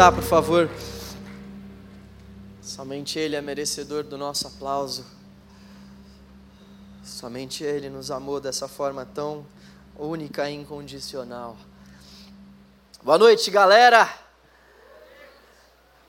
[0.00, 0.70] Tá, por favor.
[2.62, 5.04] Somente Ele é merecedor do nosso aplauso.
[7.02, 9.44] Somente Ele nos amou dessa forma tão
[9.98, 11.56] única e incondicional.
[13.02, 14.08] Boa noite, galera.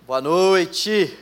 [0.02, 1.18] Boa noite.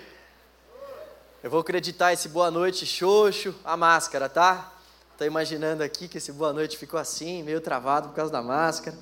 [1.42, 4.74] Eu vou acreditar esse boa noite xoxo, a máscara, tá?
[5.18, 8.98] Tô imaginando aqui que esse boa noite ficou assim, meio travado por causa da máscara.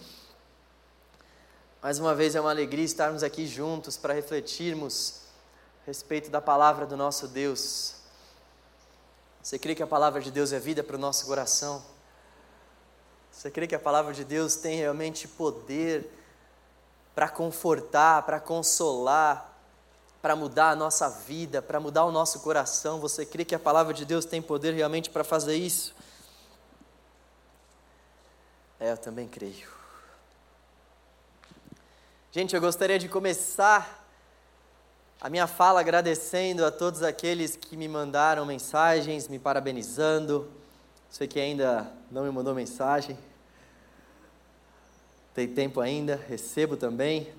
[1.85, 5.21] Mais uma vez é uma alegria estarmos aqui juntos para refletirmos
[5.83, 7.97] a respeito da palavra do nosso Deus.
[9.39, 11.85] Você crê que a palavra de Deus é vida para o nosso coração?
[13.31, 16.09] Você crê que a palavra de Deus tem realmente poder
[17.13, 19.53] para confortar, para consolar,
[20.23, 22.99] para mudar a nossa vida, para mudar o nosso coração?
[22.99, 25.93] Você crê que a palavra de Deus tem poder realmente para fazer isso?
[28.79, 29.74] É, eu também creio.
[32.35, 34.05] Gente, eu gostaria de começar
[35.21, 40.45] a minha fala agradecendo a todos aqueles que me mandaram mensagens, me parabenizando.
[41.09, 43.17] Você que ainda não me mandou mensagem,
[45.33, 47.31] tem tempo ainda, recebo também,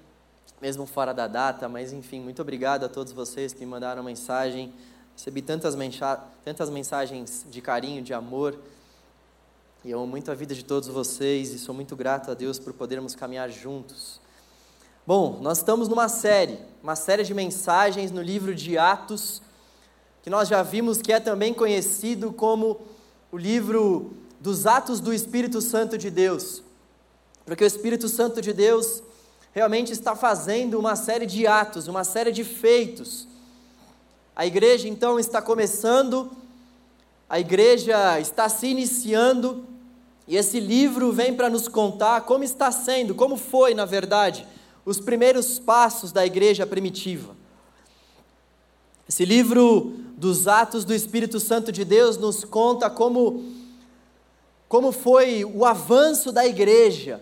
[0.63, 4.73] mesmo fora da data, mas enfim, muito obrigado a todos vocês que me mandaram mensagem.
[5.15, 8.59] Recebi tantas, mensa tantas mensagens de carinho, de amor,
[9.85, 12.59] e eu amo muito a vida de todos vocês e sou muito grato a Deus
[12.59, 14.25] por podermos caminhar juntos.
[15.07, 19.41] Bom, nós estamos numa série, uma série de mensagens no livro de Atos,
[20.21, 22.81] que nós já vimos que é também conhecido como
[23.31, 26.61] o livro dos Atos do Espírito Santo de Deus.
[27.45, 29.01] Porque o Espírito Santo de Deus
[29.53, 33.29] realmente está fazendo uma série de atos, uma série de feitos.
[34.35, 36.33] A igreja então está começando,
[37.31, 39.65] a igreja está se iniciando,
[40.27, 44.45] e esse livro vem para nos contar como está sendo, como foi, na verdade,
[44.87, 47.35] os primeiros passos da igreja primitiva.
[49.09, 53.45] Esse livro dos Atos do Espírito Santo de Deus nos conta como,
[54.69, 57.21] como foi o avanço da igreja,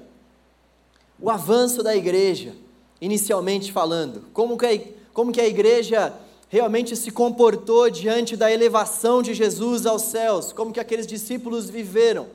[1.18, 2.54] o avanço da igreja,
[3.00, 4.80] inicialmente falando, como que a,
[5.14, 6.12] como que a igreja
[6.48, 12.26] realmente se comportou diante da elevação de Jesus aos céus, como que aqueles discípulos viveram.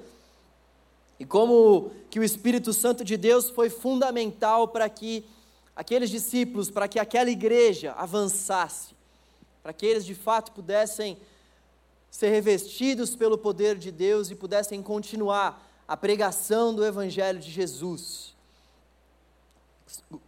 [1.19, 5.25] E como que o Espírito Santo de Deus foi fundamental para que
[5.75, 8.95] aqueles discípulos, para que aquela igreja avançasse,
[9.61, 11.17] para que eles de fato pudessem
[12.09, 18.35] ser revestidos pelo poder de Deus e pudessem continuar a pregação do Evangelho de Jesus.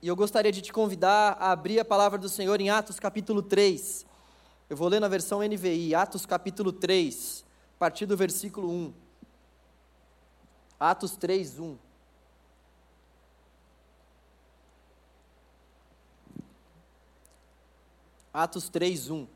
[0.01, 3.41] E eu gostaria de te convidar a abrir a palavra do Senhor em Atos capítulo
[3.41, 4.05] 3.
[4.69, 7.43] Eu vou ler na versão NVI, Atos capítulo 3,
[7.75, 9.00] a partir do versículo 1.
[10.81, 11.77] Atos 3, 1.
[18.33, 19.27] Atos 3, 1.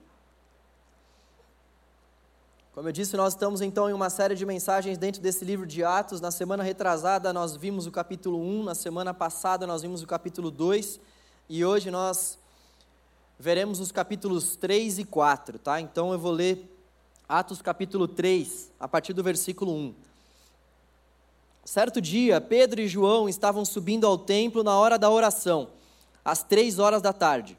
[2.73, 5.83] Como eu disse, nós estamos então em uma série de mensagens dentro desse livro de
[5.83, 6.19] Atos.
[6.19, 10.49] Na semana retrasada nós vimos o capítulo 1, na semana passada nós vimos o capítulo
[10.49, 10.99] 2
[11.47, 12.39] e hoje nós
[13.37, 15.79] veremos os capítulos 3 e 4, tá?
[15.79, 16.75] Então eu vou ler
[17.29, 20.14] Atos capítulo 3, a partir do versículo 1.
[21.65, 25.69] Certo dia, Pedro e João estavam subindo ao templo na hora da oração,
[26.23, 27.57] às três horas da tarde.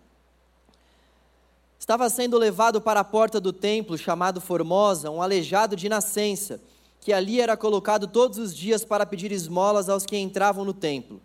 [1.77, 6.61] Estava sendo levado para a porta do templo, chamado Formosa, um aleijado de nascença,
[7.01, 11.21] que ali era colocado todos os dias para pedir esmolas aos que entravam no templo.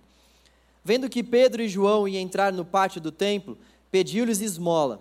[0.83, 3.59] Vendo que Pedro e João iam entrar no pátio do templo,
[3.91, 4.99] pediu-lhes esmola.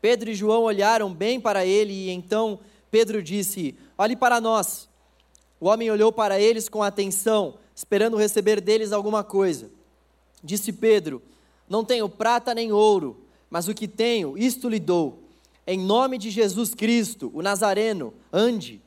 [0.00, 2.58] Pedro e João olharam bem para ele e então
[2.90, 4.89] Pedro disse: Olhe para nós.
[5.60, 9.70] O homem olhou para eles com atenção, esperando receber deles alguma coisa.
[10.42, 11.20] Disse Pedro:
[11.68, 15.18] Não tenho prata nem ouro, mas o que tenho, isto lhe dou.
[15.66, 18.80] Em nome de Jesus Cristo, o Nazareno, ande.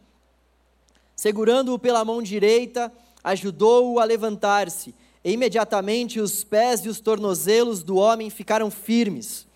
[1.15, 2.91] Segurando-o pela mão direita,
[3.23, 9.47] ajudou-o a levantar-se, e imediatamente os pés e os tornozelos do homem ficaram firmes.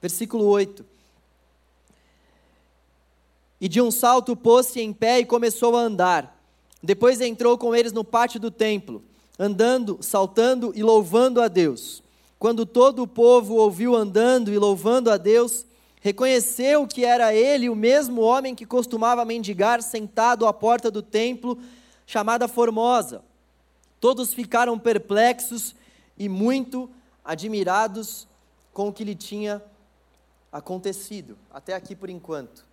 [0.00, 0.84] Versículo 8.
[3.60, 6.35] E de um salto pôs-se em pé e começou a andar.
[6.82, 9.02] Depois entrou com eles no pátio do templo,
[9.38, 12.02] andando, saltando e louvando a Deus.
[12.38, 15.64] Quando todo o povo ouviu andando e louvando a Deus,
[16.00, 21.58] reconheceu que era ele o mesmo homem que costumava mendigar sentado à porta do templo,
[22.06, 23.22] chamada Formosa.
[24.00, 25.74] Todos ficaram perplexos
[26.18, 26.88] e muito
[27.24, 28.28] admirados
[28.72, 29.62] com o que lhe tinha
[30.52, 31.36] acontecido.
[31.52, 32.64] Até aqui por enquanto.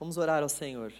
[0.00, 0.92] Vamos orar ao Senhor.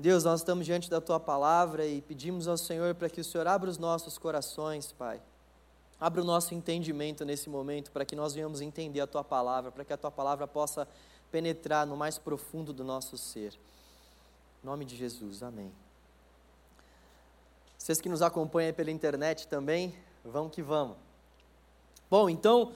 [0.00, 3.48] Deus, nós estamos diante da tua palavra e pedimos ao Senhor para que o Senhor
[3.48, 5.20] abra os nossos corações, Pai.
[6.00, 9.84] Abra o nosso entendimento nesse momento para que nós venhamos entender a tua palavra, para
[9.84, 10.86] que a tua palavra possa
[11.32, 13.58] penetrar no mais profundo do nosso ser.
[14.62, 15.72] Em nome de Jesus, amém.
[17.76, 19.92] Vocês que nos acompanham pela internet também,
[20.24, 20.96] vamos que vamos.
[22.08, 22.72] Bom, então,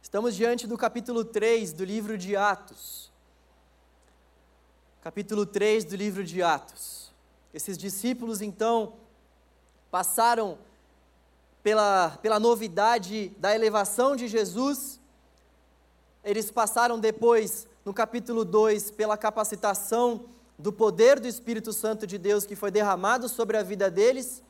[0.00, 3.07] estamos diante do capítulo 3 do livro de Atos.
[5.08, 7.10] Capítulo 3 do livro de Atos.
[7.54, 8.92] Esses discípulos, então,
[9.90, 10.58] passaram
[11.62, 15.00] pela, pela novidade da elevação de Jesus,
[16.22, 20.26] eles passaram depois, no capítulo 2, pela capacitação
[20.58, 24.42] do poder do Espírito Santo de Deus que foi derramado sobre a vida deles.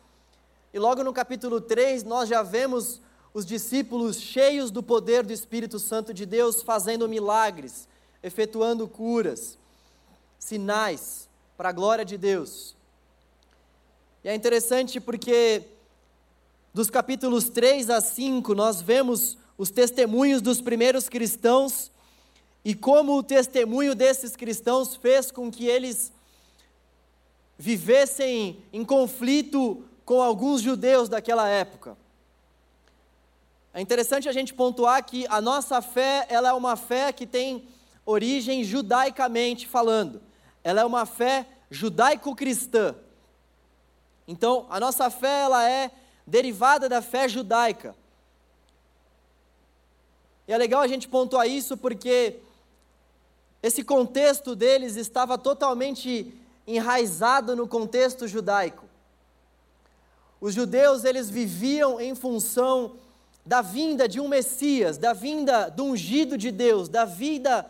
[0.75, 3.00] E logo no capítulo 3, nós já vemos
[3.32, 7.87] os discípulos cheios do poder do Espírito Santo de Deus fazendo milagres,
[8.25, 9.56] efetuando curas,
[10.38, 12.76] sinais para a glória de Deus.
[14.23, 15.64] E é interessante porque
[16.73, 21.90] dos capítulos 3 a 5, nós vemos os testemunhos dos primeiros cristãos
[22.64, 26.12] e como o testemunho desses cristãos fez com que eles
[27.58, 31.96] vivessem em conflito com alguns judeus daquela época.
[33.75, 37.67] É interessante a gente pontuar que a nossa fé, ela é uma fé que tem
[38.06, 40.27] origem judaicamente falando.
[40.68, 42.94] Ela é uma fé judaico-cristã.
[44.26, 45.90] Então, a nossa fé ela é
[46.26, 47.96] derivada da fé judaica.
[50.46, 52.40] E é legal a gente pontuar isso porque
[53.62, 56.34] esse contexto deles estava totalmente
[56.66, 58.84] enraizado no contexto judaico.
[60.38, 62.96] Os judeus, eles viviam em função
[63.42, 67.64] da vinda de um Messias, da vinda do ungido de Deus, da vida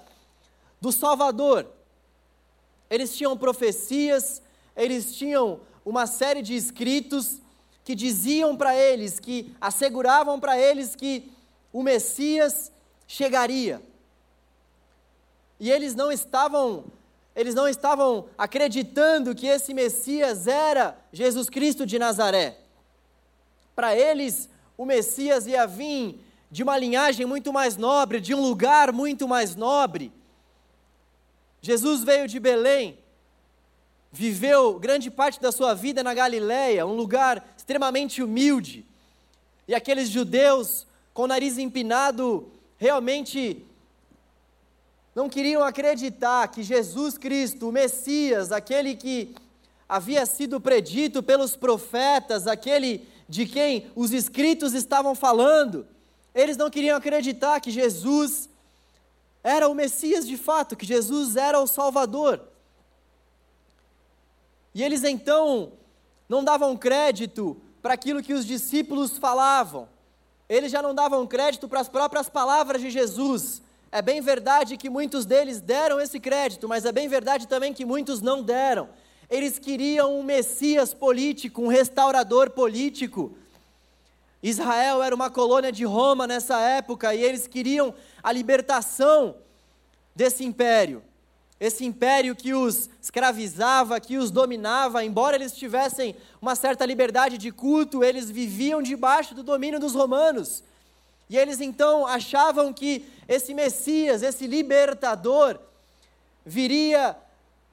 [0.80, 1.77] do Salvador.
[2.90, 4.42] Eles tinham profecias,
[4.76, 7.38] eles tinham uma série de escritos
[7.84, 11.30] que diziam para eles, que asseguravam para eles que
[11.72, 12.70] o Messias
[13.06, 13.82] chegaria.
[15.58, 16.84] E eles não estavam
[17.34, 22.58] eles não estavam acreditando que esse Messias era Jesus Cristo de Nazaré.
[23.76, 26.20] Para eles, o Messias ia vir
[26.50, 30.12] de uma linhagem muito mais nobre, de um lugar muito mais nobre.
[31.60, 32.98] Jesus veio de Belém,
[34.12, 38.84] viveu grande parte da sua vida na Galiléia, um lugar extremamente humilde.
[39.66, 43.64] E aqueles judeus com o nariz empinado realmente
[45.14, 49.34] não queriam acreditar que Jesus Cristo, o Messias, aquele que
[49.88, 55.86] havia sido predito pelos profetas, aquele de quem os escritos estavam falando,
[56.34, 58.48] eles não queriam acreditar que Jesus
[59.48, 62.42] era o Messias de fato, que Jesus era o Salvador.
[64.74, 65.72] E eles então
[66.28, 69.88] não davam crédito para aquilo que os discípulos falavam,
[70.48, 73.62] eles já não davam crédito para as próprias palavras de Jesus.
[73.90, 77.86] É bem verdade que muitos deles deram esse crédito, mas é bem verdade também que
[77.86, 78.88] muitos não deram.
[79.30, 83.34] Eles queriam um Messias político, um restaurador político.
[84.42, 89.36] Israel era uma colônia de Roma nessa época e eles queriam a libertação
[90.14, 91.02] desse império
[91.60, 97.50] esse império que os escravizava, que os dominava, embora eles tivessem uma certa liberdade de
[97.50, 100.62] culto, eles viviam debaixo do domínio dos romanos.
[101.28, 105.58] E eles então achavam que esse Messias, esse libertador,
[106.46, 107.16] viria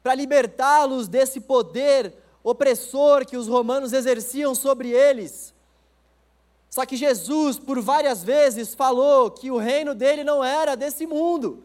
[0.02, 2.12] para libertá-los desse poder
[2.44, 5.54] opressor que os romanos exerciam sobre eles.
[6.76, 11.64] Só que Jesus, por várias vezes, falou que o reino dele não era desse mundo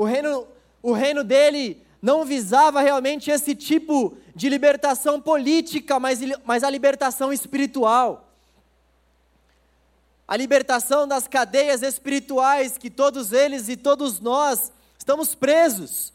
[0.00, 0.48] o reino,
[0.82, 7.30] o reino dele não visava realmente esse tipo de libertação política, mas, mas a libertação
[7.30, 8.26] espiritual.
[10.26, 16.14] A libertação das cadeias espirituais que todos eles e todos nós estamos presos.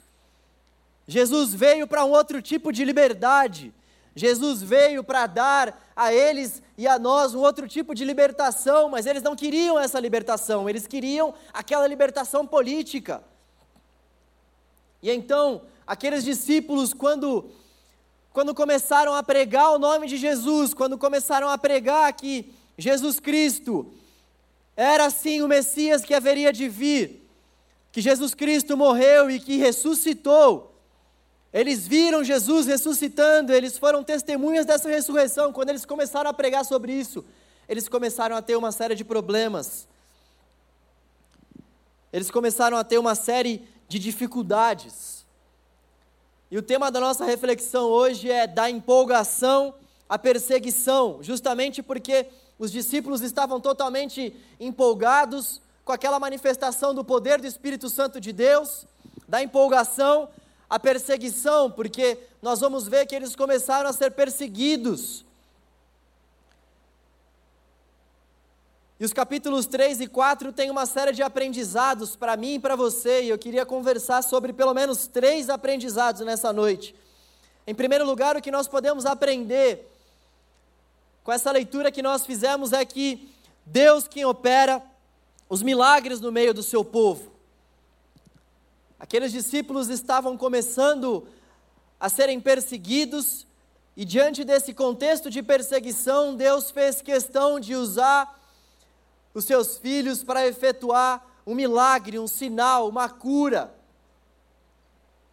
[1.08, 3.72] Jesus veio para um outro tipo de liberdade.
[4.16, 9.06] Jesus veio para dar a eles e a nós um outro tipo de libertação, mas
[9.06, 13.22] eles não queriam essa libertação, eles queriam aquela libertação política.
[15.04, 17.50] E então, aqueles discípulos, quando,
[18.32, 23.92] quando começaram a pregar o nome de Jesus, quando começaram a pregar que Jesus Cristo
[24.78, 27.30] era sim o Messias que haveria de vir,
[27.92, 30.75] que Jesus Cristo morreu e que ressuscitou,
[31.56, 35.54] eles viram Jesus ressuscitando, eles foram testemunhas dessa ressurreição.
[35.54, 37.24] Quando eles começaram a pregar sobre isso,
[37.70, 39.88] eles começaram a ter uma série de problemas.
[42.12, 45.26] Eles começaram a ter uma série de dificuldades.
[46.52, 49.76] E o tema da nossa reflexão hoje é da empolgação
[50.10, 52.28] à perseguição, justamente porque
[52.60, 58.86] os discípulos estavam totalmente empolgados com aquela manifestação do poder do Espírito Santo de Deus,
[59.26, 60.28] da empolgação,
[60.76, 65.24] a perseguição, porque nós vamos ver que eles começaram a ser perseguidos.
[69.00, 72.76] E os capítulos 3 e 4 têm uma série de aprendizados para mim e para
[72.76, 76.94] você, e eu queria conversar sobre pelo menos três aprendizados nessa noite.
[77.66, 79.90] Em primeiro lugar, o que nós podemos aprender
[81.24, 83.30] com essa leitura que nós fizemos é que
[83.66, 84.84] Deus quem opera
[85.48, 87.35] os milagres no meio do seu povo.
[89.00, 91.28] Aqueles discípulos estavam começando
[92.00, 93.46] a serem perseguidos,
[93.96, 98.42] e diante desse contexto de perseguição, Deus fez questão de usar
[99.34, 103.74] os seus filhos para efetuar um milagre, um sinal, uma cura,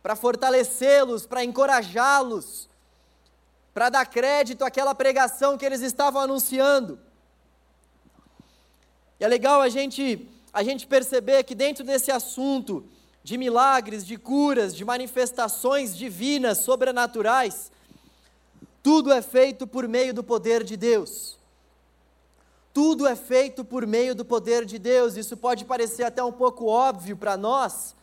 [0.02, 2.68] para fortalecê-los, para encorajá-los,
[3.72, 6.98] para dar crédito àquela pregação que eles estavam anunciando.
[9.18, 12.84] E é legal a gente, a gente perceber que dentro desse assunto
[13.24, 17.70] de milagres, de curas, de manifestações divinas, sobrenaturais,
[18.82, 21.38] tudo é feito por meio do poder de Deus.
[22.74, 25.16] Tudo é feito por meio do poder de Deus.
[25.16, 27.94] Isso pode parecer até um pouco óbvio para nós,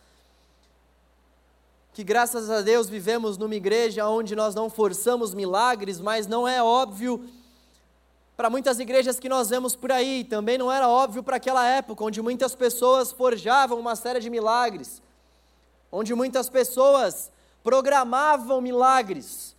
[1.92, 6.62] que graças a Deus vivemos numa igreja onde nós não forçamos milagres, mas não é
[6.62, 7.28] óbvio
[8.36, 12.02] para muitas igrejas que nós vemos por aí, também não era óbvio para aquela época,
[12.02, 15.02] onde muitas pessoas forjavam uma série de milagres,
[15.90, 17.30] onde muitas pessoas
[17.62, 19.54] programavam milagres.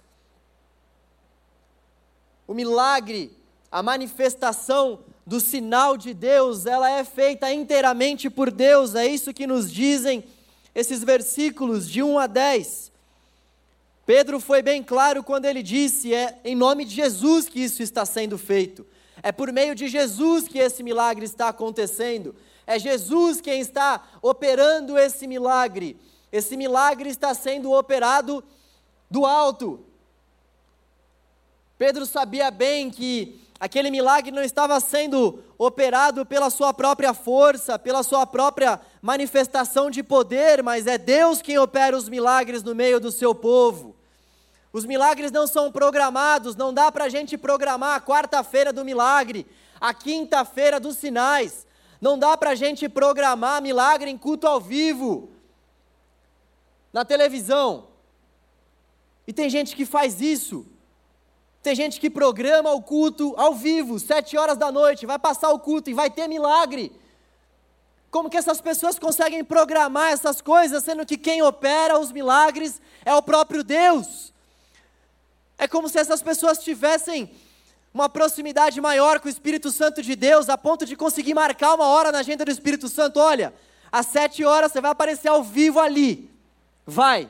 [2.47, 3.31] O milagre,
[3.71, 9.47] a manifestação do sinal de Deus, ela é feita inteiramente por Deus, é isso que
[9.47, 10.23] nos dizem
[10.73, 12.91] esses versículos de 1 a 10.
[14.05, 18.05] Pedro foi bem claro quando ele disse: é em nome de Jesus que isso está
[18.05, 18.85] sendo feito.
[19.23, 22.35] É por meio de Jesus que esse milagre está acontecendo.
[22.65, 25.97] É Jesus quem está operando esse milagre.
[26.31, 28.43] Esse milagre está sendo operado
[29.09, 29.85] do alto.
[31.77, 38.01] Pedro sabia bem que aquele milagre não estava sendo operado pela sua própria força, pela
[38.01, 43.11] sua própria manifestação de poder, mas é Deus quem opera os milagres no meio do
[43.11, 43.95] seu povo.
[44.71, 49.45] Os milagres não são programados, não dá para a gente programar a quarta-feira do milagre,
[49.81, 51.67] a quinta-feira dos sinais,
[52.00, 55.29] não dá para a gente programar milagre em culto ao vivo,
[56.91, 57.88] na televisão.
[59.27, 60.65] E tem gente que faz isso.
[61.62, 65.60] Tem gente que programa o culto ao vivo, sete horas da noite, vai passar o
[65.60, 66.91] culto e vai ter milagre.
[68.10, 73.13] Como que essas pessoas conseguem programar essas coisas, sendo que quem opera os milagres é
[73.13, 74.33] o próprio Deus?
[75.55, 77.29] É como se essas pessoas tivessem
[77.93, 81.86] uma proximidade maior com o Espírito Santo de Deus, a ponto de conseguir marcar uma
[81.86, 83.19] hora na agenda do Espírito Santo.
[83.19, 83.53] Olha,
[83.91, 86.30] às sete horas você vai aparecer ao vivo ali.
[86.91, 87.29] Vai,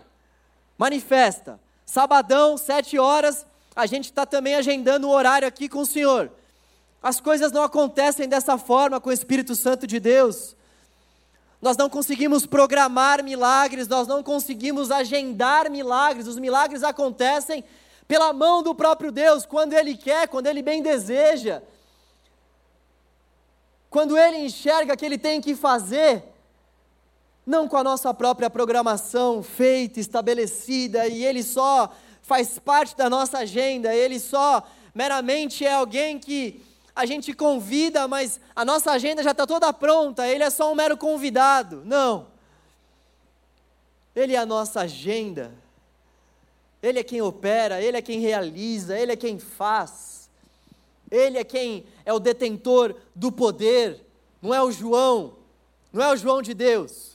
[0.75, 1.59] manifesta.
[1.85, 6.31] Sabadão, sete horas, a gente está também agendando o horário aqui com o Senhor.
[7.01, 10.55] As coisas não acontecem dessa forma com o Espírito Santo de Deus.
[11.61, 17.63] Nós não conseguimos programar milagres, nós não conseguimos agendar milagres, os milagres acontecem
[18.07, 21.61] pela mão do próprio Deus, quando Ele quer, quando Ele bem deseja.
[23.91, 26.30] Quando Ele enxerga que Ele tem que fazer,
[27.45, 33.39] não com a nossa própria programação feita, estabelecida, e Ele só faz parte da nossa
[33.39, 36.63] agenda, ele só meramente é alguém que
[36.95, 40.75] a gente convida, mas a nossa agenda já está toda pronta, ele é só um
[40.75, 41.81] mero convidado.
[41.85, 42.27] Não.
[44.15, 45.51] Ele é a nossa agenda.
[46.81, 50.29] Ele é quem opera, ele é quem realiza, ele é quem faz.
[51.09, 53.99] Ele é quem é o detentor do poder,
[54.41, 55.33] não é o João,
[55.91, 57.10] não é o João de Deus.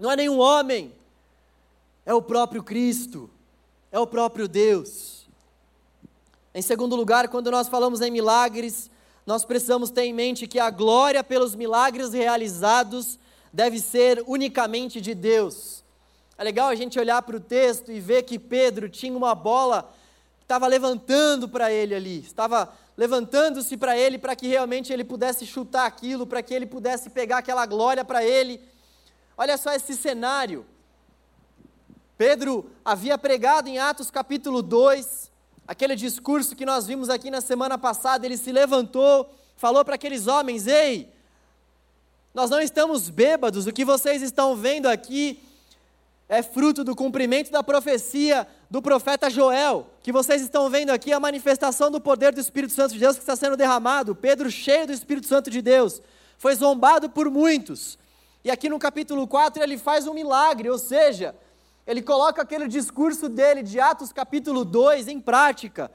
[0.00, 0.94] Não é nenhum homem,
[2.06, 3.28] é o próprio Cristo,
[3.92, 5.26] é o próprio Deus.
[6.54, 8.90] Em segundo lugar, quando nós falamos em milagres,
[9.26, 13.18] nós precisamos ter em mente que a glória pelos milagres realizados
[13.52, 15.84] deve ser unicamente de Deus.
[16.38, 19.92] É legal a gente olhar para o texto e ver que Pedro tinha uma bola
[20.38, 25.44] que estava levantando para ele ali, estava levantando-se para ele para que realmente ele pudesse
[25.44, 28.70] chutar aquilo, para que ele pudesse pegar aquela glória para ele.
[29.40, 30.66] Olha só esse cenário.
[32.18, 35.32] Pedro havia pregado em Atos capítulo 2,
[35.66, 40.26] aquele discurso que nós vimos aqui na semana passada, ele se levantou, falou para aqueles
[40.26, 41.10] homens: Ei,
[42.34, 45.42] nós não estamos bêbados, o que vocês estão vendo aqui
[46.28, 51.18] é fruto do cumprimento da profecia do profeta Joel, que vocês estão vendo aqui a
[51.18, 54.14] manifestação do poder do Espírito Santo de Deus que está sendo derramado.
[54.14, 56.02] Pedro, cheio do Espírito Santo de Deus,
[56.36, 57.98] foi zombado por muitos.
[58.44, 61.34] E aqui no capítulo 4 ele faz um milagre, ou seja,
[61.86, 65.90] ele coloca aquele discurso dele de Atos capítulo 2 em prática.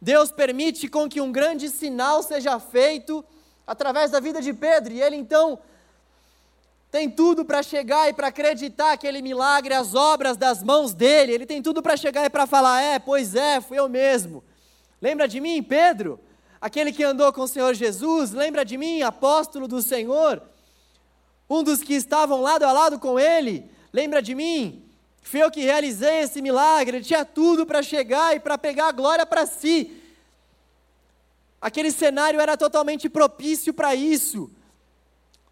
[0.00, 3.24] Deus permite com que um grande sinal seja feito
[3.66, 5.58] através da vida de Pedro, e ele então
[6.90, 11.32] tem tudo para chegar e para acreditar aquele milagre, as obras das mãos dele.
[11.32, 14.44] Ele tem tudo para chegar e para falar: é, pois é, fui eu mesmo.
[15.00, 16.20] Lembra de mim, Pedro?
[16.60, 18.32] Aquele que andou com o Senhor Jesus?
[18.32, 20.42] Lembra de mim, apóstolo do Senhor?
[21.52, 23.70] Um dos que estavam lado a lado com ele?
[23.92, 24.82] Lembra de mim?
[25.20, 26.96] Fui eu que realizei esse milagre.
[26.96, 30.00] Ele tinha tudo para chegar e para pegar a glória para si.
[31.60, 34.50] Aquele cenário era totalmente propício para isso.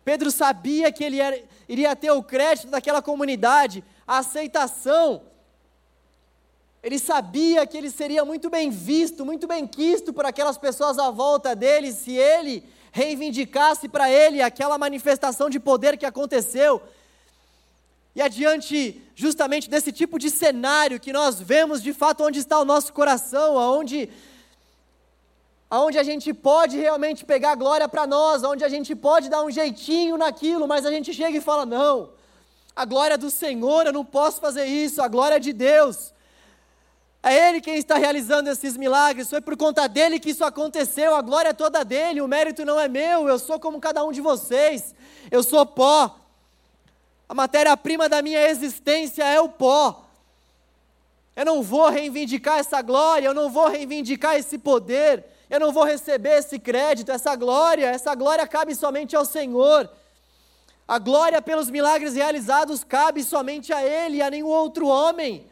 [0.03, 1.39] Pedro sabia que ele era,
[1.69, 5.21] iria ter o crédito daquela comunidade, a aceitação.
[6.83, 11.11] Ele sabia que ele seria muito bem visto, muito bem quisto por aquelas pessoas à
[11.11, 16.83] volta dele, se ele reivindicasse para ele aquela manifestação de poder que aconteceu.
[18.15, 22.65] E adiante justamente desse tipo de cenário que nós vemos de fato onde está o
[22.65, 24.09] nosso coração, aonde
[25.71, 29.51] onde a gente pode realmente pegar glória para nós, onde a gente pode dar um
[29.51, 32.11] jeitinho naquilo, mas a gente chega e fala: não,
[32.75, 36.13] a glória do Senhor, eu não posso fazer isso, a glória é de Deus.
[37.23, 41.21] É Ele quem está realizando esses milagres, foi por conta dele que isso aconteceu, a
[41.21, 44.23] glória é toda dele, o mérito não é meu, eu sou como cada um de
[44.23, 44.95] vocês,
[45.31, 46.17] eu sou pó.
[47.29, 50.07] A matéria-prima da minha existência é o pó.
[51.37, 55.85] Eu não vou reivindicar essa glória, eu não vou reivindicar esse poder, eu não vou
[55.85, 59.89] receber esse crédito, essa glória, essa glória cabe somente ao Senhor.
[60.89, 65.47] A glória pelos milagres realizados cabe somente a Ele, a nenhum outro homem.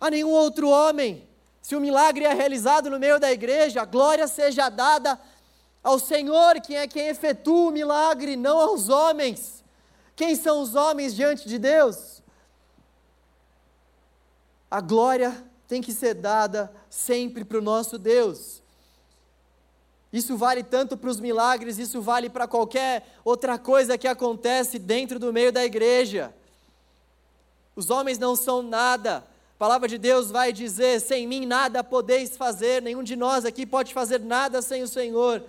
[0.00, 1.28] A nenhum outro homem.
[1.60, 5.20] Se o milagre é realizado no meio da igreja, a glória seja dada
[5.82, 9.62] ao Senhor, que é quem efetua o milagre, não aos homens.
[10.16, 12.22] Quem são os homens diante de Deus?
[14.70, 18.62] A glória tem que ser dada sempre para o nosso Deus.
[20.12, 25.18] Isso vale tanto para os milagres, isso vale para qualquer outra coisa que acontece dentro
[25.18, 26.34] do meio da igreja.
[27.76, 29.24] Os homens não são nada.
[29.60, 33.66] A palavra de Deus vai dizer: sem mim nada podeis fazer, nenhum de nós aqui
[33.66, 35.44] pode fazer nada sem o Senhor.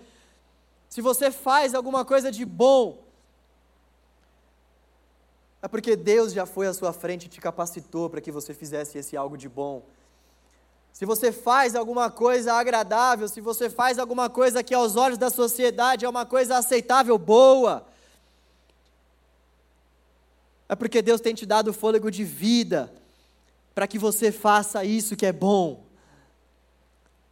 [0.89, 3.02] Se você faz alguma coisa de bom,
[5.62, 8.97] é porque Deus já foi à sua frente e te capacitou para que você fizesse
[8.97, 9.82] esse algo de bom
[10.91, 15.30] se você faz alguma coisa agradável, se você faz alguma coisa que aos olhos da
[15.30, 17.88] sociedade é uma coisa aceitável, boa,
[20.67, 22.91] é porque Deus tem te dado fôlego de vida
[23.73, 25.86] para que você faça isso que é bom.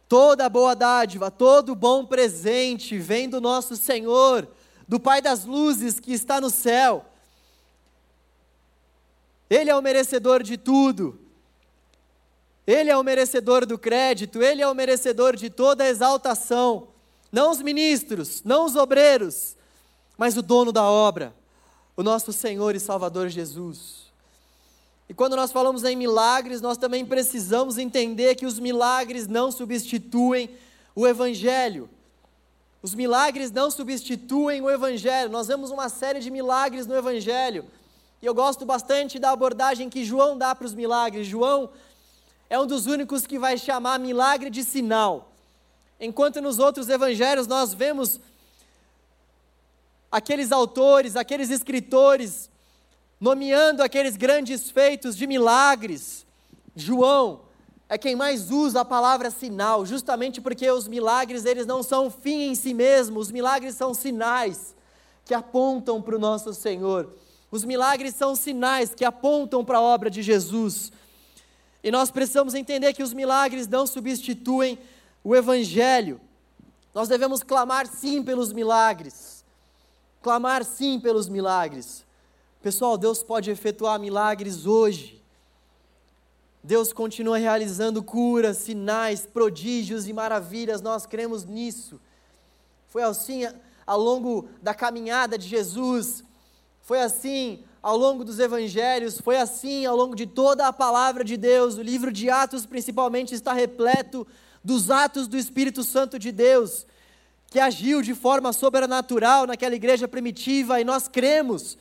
[0.08, 4.48] Toda boa dádiva, todo bom presente vem do nosso Senhor,
[4.88, 7.04] do Pai das luzes que está no céu.
[9.48, 11.18] Ele é o merecedor de tudo.
[12.66, 16.88] Ele é o merecedor do crédito, ele é o merecedor de toda exaltação.
[17.32, 19.56] Não os ministros, não os obreiros,
[20.16, 21.34] mas o dono da obra,
[21.96, 23.99] o nosso Senhor e Salvador Jesus.
[25.10, 30.48] E quando nós falamos em milagres, nós também precisamos entender que os milagres não substituem
[30.94, 31.90] o Evangelho.
[32.80, 35.28] Os milagres não substituem o Evangelho.
[35.28, 37.64] Nós vemos uma série de milagres no Evangelho.
[38.22, 41.26] E eu gosto bastante da abordagem que João dá para os milagres.
[41.26, 41.70] João
[42.48, 45.32] é um dos únicos que vai chamar milagre de sinal.
[45.98, 48.20] Enquanto nos outros evangelhos nós vemos
[50.10, 52.49] aqueles autores, aqueles escritores,
[53.20, 56.26] nomeando aqueles grandes feitos de milagres.
[56.74, 57.42] João
[57.88, 62.44] é quem mais usa a palavra sinal, justamente porque os milagres eles não são fim
[62.44, 64.74] em si mesmos, os milagres são sinais
[65.24, 67.12] que apontam para o nosso Senhor.
[67.50, 70.92] Os milagres são sinais que apontam para a obra de Jesus.
[71.82, 74.78] E nós precisamos entender que os milagres não substituem
[75.24, 76.20] o Evangelho.
[76.94, 79.44] Nós devemos clamar sim pelos milagres.
[80.22, 82.04] Clamar sim pelos milagres.
[82.62, 85.18] Pessoal, Deus pode efetuar milagres hoje.
[86.62, 91.98] Deus continua realizando curas, sinais, prodígios e maravilhas, nós cremos nisso.
[92.88, 93.48] Foi assim
[93.86, 96.22] ao longo da caminhada de Jesus,
[96.82, 101.38] foi assim ao longo dos evangelhos, foi assim ao longo de toda a palavra de
[101.38, 101.76] Deus.
[101.76, 104.26] O livro de Atos, principalmente, está repleto
[104.62, 106.86] dos atos do Espírito Santo de Deus,
[107.46, 111.78] que agiu de forma sobrenatural naquela igreja primitiva, e nós cremos.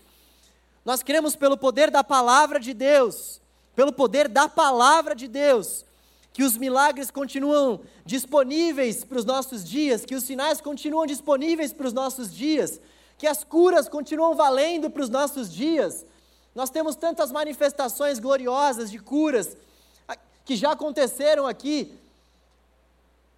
[0.84, 3.42] Nós cremos pelo poder da palavra de Deus,
[3.76, 5.86] pelo poder da palavra de Deus,
[6.34, 11.88] que os milagres continuam disponíveis para os nossos dias, que os sinais continuam disponíveis para
[11.88, 12.80] os nossos dias,
[13.18, 16.06] que as curas continuam valendo para os nossos dias.
[16.56, 19.58] Nós temos tantas manifestações gloriosas de curas
[20.46, 21.94] que já aconteceram aqui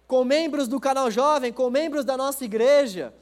[0.06, 3.12] com membros do canal Jovem, com membros da nossa igreja.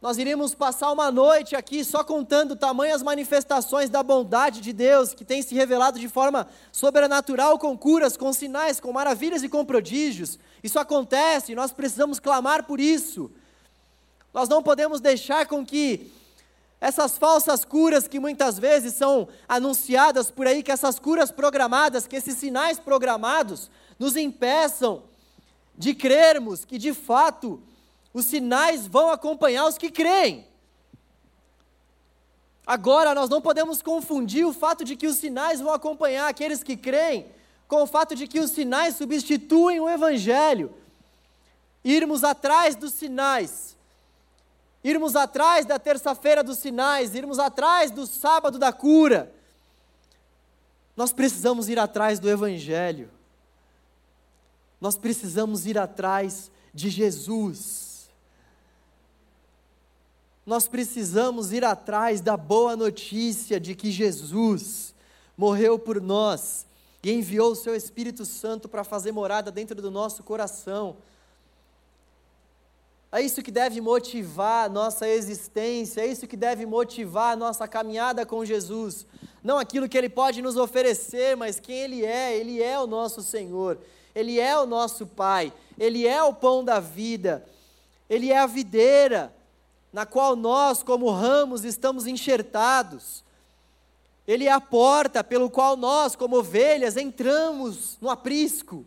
[0.00, 5.26] Nós iríamos passar uma noite aqui só contando tamanhas manifestações da bondade de Deus que
[5.26, 10.38] tem se revelado de forma sobrenatural com curas, com sinais, com maravilhas e com prodígios.
[10.64, 13.30] Isso acontece, nós precisamos clamar por isso.
[14.32, 16.10] Nós não podemos deixar com que
[16.80, 22.16] essas falsas curas que muitas vezes são anunciadas por aí, que essas curas programadas, que
[22.16, 25.02] esses sinais programados nos impeçam
[25.76, 27.60] de crermos que de fato
[28.12, 30.46] os sinais vão acompanhar os que creem.
[32.66, 36.76] Agora, nós não podemos confundir o fato de que os sinais vão acompanhar aqueles que
[36.76, 37.26] creem
[37.66, 40.74] com o fato de que os sinais substituem o Evangelho.
[41.84, 43.76] Irmos atrás dos sinais,
[44.84, 49.32] irmos atrás da terça-feira dos sinais, irmos atrás do sábado da cura.
[50.96, 53.10] Nós precisamos ir atrás do Evangelho,
[54.80, 57.89] nós precisamos ir atrás de Jesus
[60.46, 64.94] nós precisamos ir atrás da boa notícia de que Jesus
[65.36, 66.66] morreu por nós
[67.02, 70.96] e enviou o seu Espírito Santo para fazer morada dentro do nosso coração.
[73.12, 77.66] É isso que deve motivar a nossa existência, é isso que deve motivar a nossa
[77.66, 79.04] caminhada com Jesus.
[79.42, 82.36] Não aquilo que Ele pode nos oferecer, mas quem Ele é.
[82.36, 83.78] Ele é o nosso Senhor,
[84.14, 87.44] Ele é o nosso Pai, Ele é o pão da vida,
[88.08, 89.34] Ele é a videira
[89.92, 93.24] na qual nós, como ramos, estamos enxertados.
[94.26, 98.84] Ele é a porta pelo qual nós, como ovelhas, entramos no aprisco.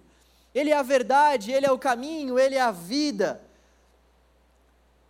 [0.56, 3.42] Ele é a verdade, ele é o caminho, ele é a vida.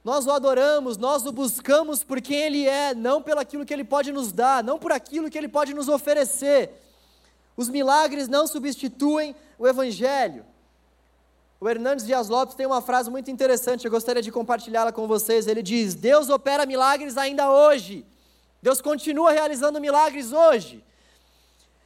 [0.04, 3.84] Nós o adoramos, nós o buscamos por quem ele é, não pelo aquilo que ele
[3.84, 6.72] pode nos dar, não por aquilo que ele pode nos oferecer.
[7.56, 10.46] Os milagres não substituem o evangelho.
[11.64, 15.48] O Hernandes Dias Lopes tem uma frase muito interessante, eu gostaria de compartilhá-la com vocês.
[15.48, 18.06] Ele diz: Deus opera milagres ainda hoje.
[18.62, 20.84] Deus continua realizando milagres hoje.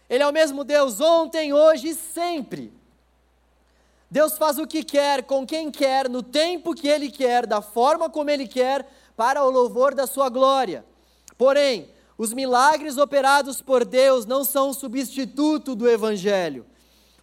[0.10, 2.74] Ele é o mesmo Deus ontem, hoje e sempre.
[4.10, 8.10] Deus faz o que quer, com quem quer, no tempo que Ele quer, da forma
[8.10, 8.84] como Ele quer,
[9.16, 10.84] para o louvor da Sua glória.
[11.38, 11.88] Porém,
[12.18, 16.66] os milagres operados por Deus não são substituto do Evangelho.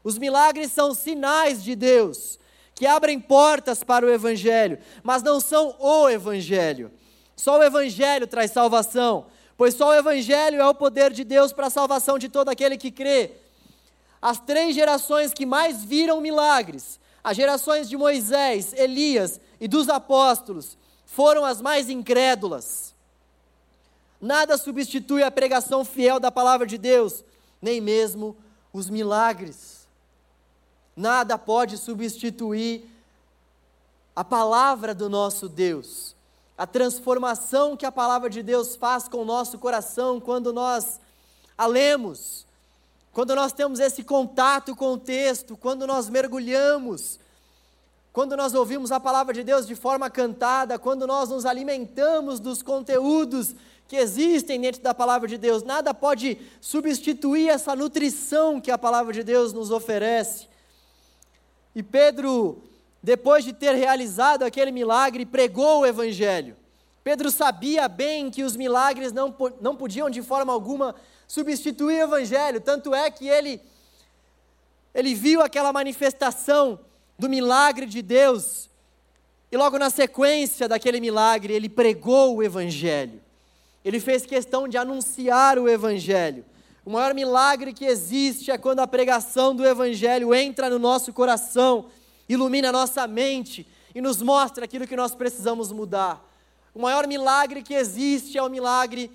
[0.05, 2.39] Os milagres são sinais de Deus
[2.75, 6.91] que abrem portas para o Evangelho, mas não são o Evangelho.
[7.37, 11.69] Só o Evangelho traz salvação, pois só o Evangelho é o poder de Deus para
[11.69, 13.33] a salvação de todo aquele que crê.
[14.21, 20.77] As três gerações que mais viram milagres, as gerações de Moisés, Elias e dos apóstolos,
[21.07, 22.95] foram as mais incrédulas.
[24.21, 27.25] Nada substitui a pregação fiel da palavra de Deus,
[27.61, 28.37] nem mesmo
[28.73, 29.74] os milagres.
[30.97, 32.89] Nada pode substituir
[34.15, 36.15] a palavra do nosso Deus,
[36.57, 41.01] a transformação que a palavra de Deus faz com o nosso coração quando nós
[41.59, 42.47] a lemos,
[43.13, 47.19] quando nós temos esse contato com o texto, quando nós mergulhamos,
[48.13, 52.63] quando nós ouvimos a palavra de Deus de forma cantada, quando nós nos alimentamos dos
[52.63, 53.55] conteúdos
[53.89, 59.13] que existem dentro da palavra de Deus, nada pode substituir essa nutrição que a palavra
[59.13, 60.54] de Deus nos oferece.
[61.75, 62.63] E Pedro,
[63.03, 66.57] depois de ter realizado aquele milagre, pregou o Evangelho.
[67.03, 70.95] Pedro sabia bem que os milagres não, não podiam de forma alguma
[71.27, 73.61] substituir o Evangelho, tanto é que ele,
[74.95, 76.79] ele viu aquela manifestação
[77.19, 78.71] do milagre de Deus,
[79.51, 83.21] e logo na sequência daquele milagre, ele pregou o Evangelho.
[83.85, 86.45] Ele fez questão de anunciar o Evangelho.
[86.85, 91.87] O maior milagre que existe é quando a pregação do Evangelho entra no nosso coração,
[92.29, 96.23] ilumina a nossa mente e nos mostra aquilo que nós precisamos mudar.
[96.75, 99.11] O maior milagre que existe é o milagre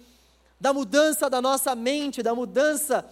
[0.59, 3.05] da mudança da nossa mente, da mudança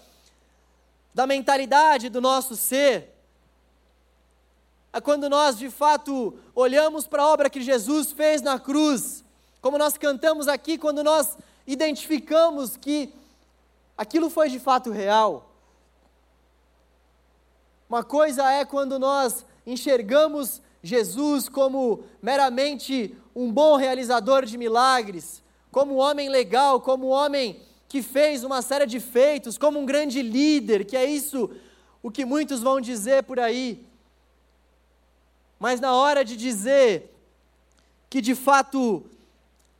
[1.13, 3.13] da mentalidade do nosso ser.
[4.91, 9.24] É quando nós de fato olhamos para a obra que Jesus fez na cruz,
[9.62, 13.13] como nós cantamos aqui, quando nós identificamos que
[13.97, 15.51] aquilo foi de fato real.
[17.89, 25.95] Uma coisa é quando nós enxergamos Jesus como meramente um bom realizador de milagres, como
[25.95, 30.21] um homem legal, como um homem que fez uma série de feitos, como um grande
[30.21, 31.49] líder, que é isso
[32.03, 33.86] o que muitos vão dizer por aí.
[35.60, 37.13] Mas na hora de dizer
[38.10, 39.03] que de fato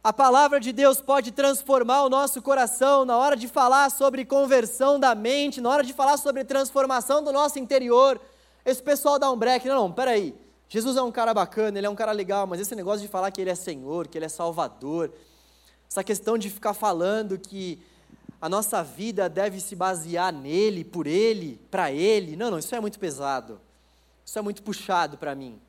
[0.04, 5.00] a palavra de Deus pode transformar o nosso coração, na hora de falar sobre conversão
[5.00, 8.20] da mente, na hora de falar sobre transformação do nosso interior,
[8.66, 9.68] esse pessoal dá um break.
[9.68, 10.36] Não, não, peraí.
[10.70, 13.32] Jesus é um cara bacana, ele é um cara legal, mas esse negócio de falar
[13.32, 15.12] que ele é Senhor, que ele é Salvador,
[15.90, 17.82] essa questão de ficar falando que
[18.42, 22.80] a nossa vida deve se basear nele, por ele, para ele, não, não, isso é
[22.80, 23.60] muito pesado.
[24.26, 25.60] Isso é muito puxado para mim.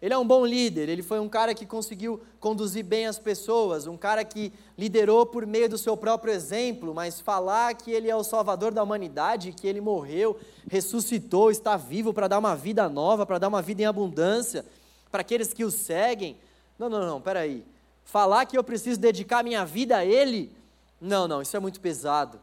[0.00, 3.88] Ele é um bom líder, ele foi um cara que conseguiu conduzir bem as pessoas,
[3.88, 8.14] um cara que liderou por meio do seu próprio exemplo, mas falar que ele é
[8.14, 10.38] o salvador da humanidade, que ele morreu,
[10.70, 14.64] ressuscitou, está vivo para dar uma vida nova, para dar uma vida em abundância
[15.10, 16.36] para aqueles que o seguem.
[16.78, 17.64] Não, não, não, peraí.
[18.04, 20.52] Falar que eu preciso dedicar minha vida a ele,
[21.00, 22.40] não, não, isso é muito pesado.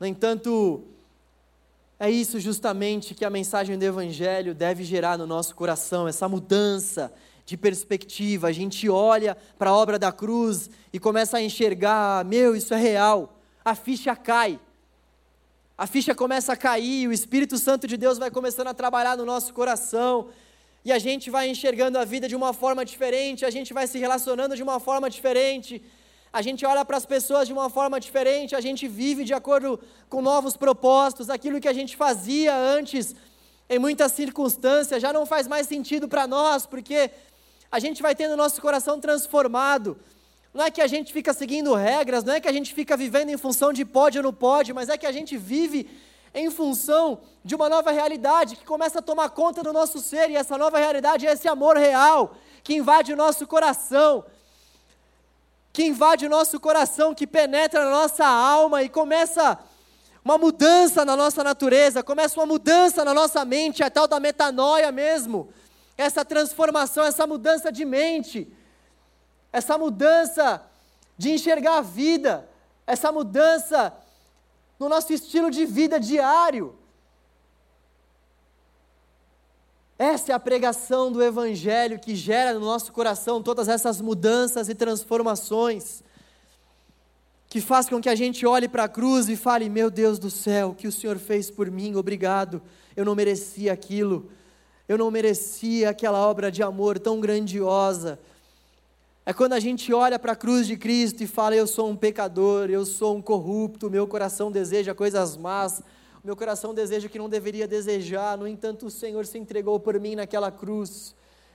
[0.00, 0.84] No entanto,
[2.00, 7.12] é isso justamente que a mensagem do Evangelho deve gerar no nosso coração, essa mudança
[7.44, 8.46] de perspectiva.
[8.46, 12.76] A gente olha para a obra da cruz e começa a enxergar: meu, isso é
[12.76, 13.36] real.
[13.64, 14.60] A ficha cai.
[15.76, 19.24] A ficha começa a cair, o Espírito Santo de Deus vai começando a trabalhar no
[19.24, 20.28] nosso coração.
[20.84, 23.98] E a gente vai enxergando a vida de uma forma diferente, a gente vai se
[23.98, 25.82] relacionando de uma forma diferente
[26.32, 29.80] a gente olha para as pessoas de uma forma diferente, a gente vive de acordo
[30.08, 33.14] com novos propósitos, aquilo que a gente fazia antes,
[33.68, 37.10] em muitas circunstâncias, já não faz mais sentido para nós, porque
[37.70, 39.98] a gente vai tendo nosso coração transformado.
[40.52, 43.30] Não é que a gente fica seguindo regras, não é que a gente fica vivendo
[43.30, 45.88] em função de pode ou não pode, mas é que a gente vive
[46.34, 50.36] em função de uma nova realidade que começa a tomar conta do nosso ser, e
[50.36, 54.24] essa nova realidade é esse amor real que invade o nosso coração
[55.78, 59.56] que invade o nosso coração, que penetra na nossa alma e começa
[60.24, 64.90] uma mudança na nossa natureza, começa uma mudança na nossa mente, a tal da metanoia
[64.90, 65.52] mesmo.
[65.96, 68.52] Essa transformação, essa mudança de mente,
[69.52, 70.60] essa mudança
[71.16, 72.48] de enxergar a vida,
[72.84, 73.94] essa mudança
[74.80, 76.76] no nosso estilo de vida diário.
[79.98, 84.74] Essa é a pregação do Evangelho que gera no nosso coração todas essas mudanças e
[84.74, 86.04] transformações,
[87.48, 90.30] que faz com que a gente olhe para a cruz e fale: Meu Deus do
[90.30, 92.62] céu, o que o Senhor fez por mim, obrigado,
[92.96, 94.30] eu não merecia aquilo,
[94.88, 98.20] eu não merecia aquela obra de amor tão grandiosa.
[99.26, 101.96] É quando a gente olha para a cruz de Cristo e fala: Eu sou um
[101.96, 105.82] pecador, eu sou um corrupto, meu coração deseja coisas más
[106.24, 110.16] meu coração deseja que não deveria desejar, no entanto, o Senhor se entregou por mim
[110.16, 111.14] naquela cruz.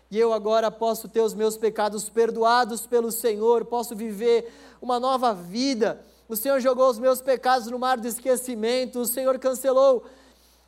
[0.10, 5.34] E eu agora posso ter os meus pecados perdoados pelo Senhor, posso viver uma nova
[5.34, 6.06] vida.
[6.30, 10.06] O Senhor jogou os meus pecados no mar do esquecimento, o Senhor cancelou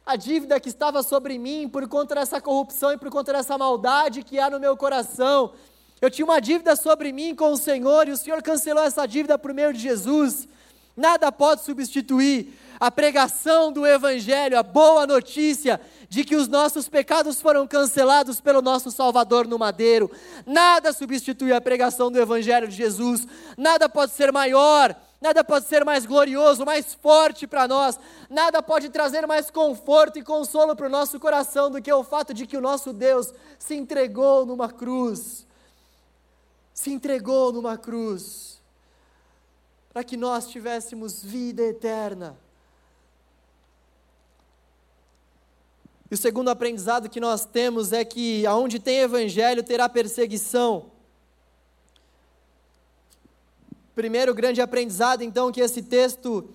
[0.05, 4.23] a dívida que estava sobre mim por conta dessa corrupção e por conta dessa maldade
[4.23, 5.53] que há no meu coração.
[6.01, 9.37] Eu tinha uma dívida sobre mim com o Senhor e o Senhor cancelou essa dívida
[9.37, 10.47] por meio de Jesus.
[10.95, 17.41] Nada pode substituir a pregação do Evangelho, a boa notícia de que os nossos pecados
[17.41, 20.11] foram cancelados pelo nosso Salvador no madeiro.
[20.45, 25.83] Nada substitui a pregação do Evangelho de Jesus, nada pode ser maior, nada pode ser
[25.83, 30.91] mais glorioso, mais forte para nós, nada pode trazer mais conforto e consolo para o
[30.91, 35.45] nosso coração do que o fato de que o nosso Deus se entregou numa cruz.
[36.73, 38.55] Se entregou numa cruz
[39.95, 42.37] para que nós tivéssemos vida eterna.
[46.15, 50.85] O segundo aprendizado que nós temos é que aonde tem evangelho terá perseguição.
[53.93, 56.49] Primeiro grande aprendizado, então, que esse texto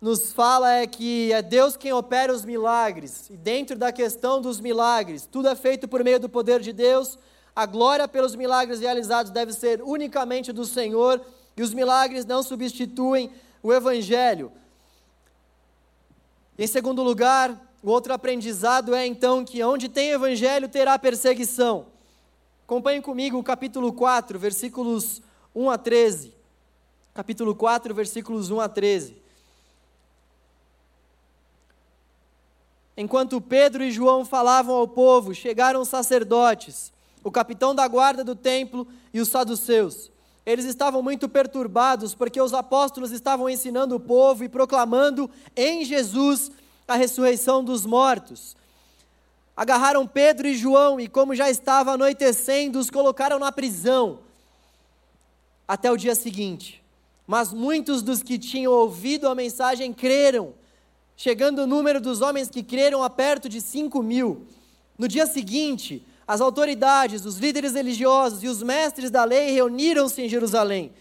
[0.00, 3.28] nos fala é que é Deus quem opera os milagres.
[3.28, 7.18] E dentro da questão dos milagres, tudo é feito por meio do poder de Deus.
[7.56, 11.20] A glória pelos milagres realizados deve ser unicamente do Senhor,
[11.56, 13.32] e os milagres não substituem
[13.64, 14.52] o evangelho.
[16.56, 21.86] Em segundo lugar, o outro aprendizado é então que onde tem evangelho terá perseguição.
[22.64, 25.22] Acompanhe comigo o capítulo 4, versículos
[25.54, 26.34] 1 a 13.
[27.14, 29.16] Capítulo 4, versículos 1 a 13.
[32.96, 38.34] Enquanto Pedro e João falavam ao povo, chegaram os sacerdotes, o capitão da guarda do
[38.34, 40.10] templo e os saduceus.
[40.46, 46.50] Eles estavam muito perturbados porque os apóstolos estavam ensinando o povo e proclamando em Jesus
[46.86, 48.56] a ressurreição dos mortos.
[49.56, 54.20] Agarraram Pedro e João e, como já estava anoitecendo, os colocaram na prisão.
[55.66, 56.82] até o dia seguinte.
[57.26, 60.54] Mas muitos dos que tinham ouvido a mensagem creram,
[61.16, 64.46] chegando o número dos homens que creram a perto de cinco mil.
[64.96, 70.28] No dia seguinte, as autoridades, os líderes religiosos e os mestres da lei reuniram-se em
[70.28, 70.92] Jerusalém.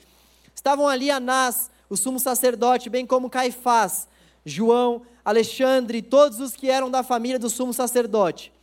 [0.53, 4.07] Estavam ali Anás, o sumo sacerdote, bem como Caifás,
[4.43, 8.53] João, Alexandre e todos os que eram da família do sumo sacerdote.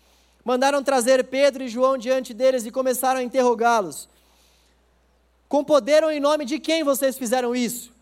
[0.45, 4.09] Mandaram trazer Pedro e João diante deles e começaram a interrogá-los.
[5.49, 7.93] Com poder ou em nome de quem vocês fizeram isso?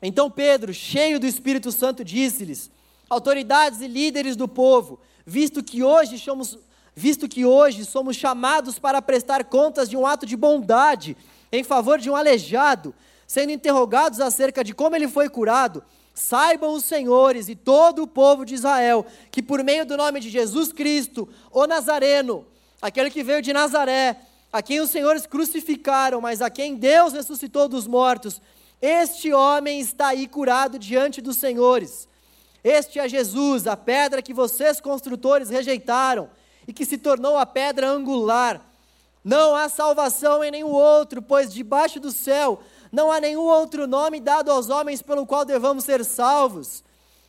[0.00, 2.70] Então Pedro, cheio do Espírito Santo, disse-lhes:
[3.10, 6.58] Autoridades e líderes do povo, visto que hoje somos,
[6.94, 11.16] visto que hoje somos chamados para prestar contas de um ato de bondade
[11.50, 12.94] em favor de um aleijado,
[13.26, 18.44] sendo interrogados acerca de como ele foi curado, Saibam os senhores e todo o povo
[18.44, 22.46] de Israel que, por meio do nome de Jesus Cristo, o Nazareno,
[22.80, 24.20] aquele que veio de Nazaré,
[24.52, 28.40] a quem os senhores crucificaram, mas a quem Deus ressuscitou dos mortos,
[28.80, 32.08] este homem está aí curado diante dos senhores.
[32.62, 36.28] Este é Jesus, a pedra que vocês construtores rejeitaram
[36.66, 38.60] e que se tornou a pedra angular.
[39.24, 42.60] Não há salvação em nenhum outro, pois debaixo do céu
[42.92, 46.84] não há nenhum outro nome dado aos homens pelo qual devamos ser salvos.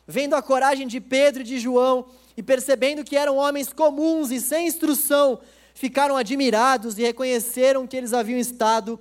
[0.06, 2.04] Vendo a coragem de Pedro e de João,
[2.36, 5.40] e percebendo que eram homens comuns e sem instrução,
[5.72, 9.00] ficaram admirados e reconheceram que eles haviam estado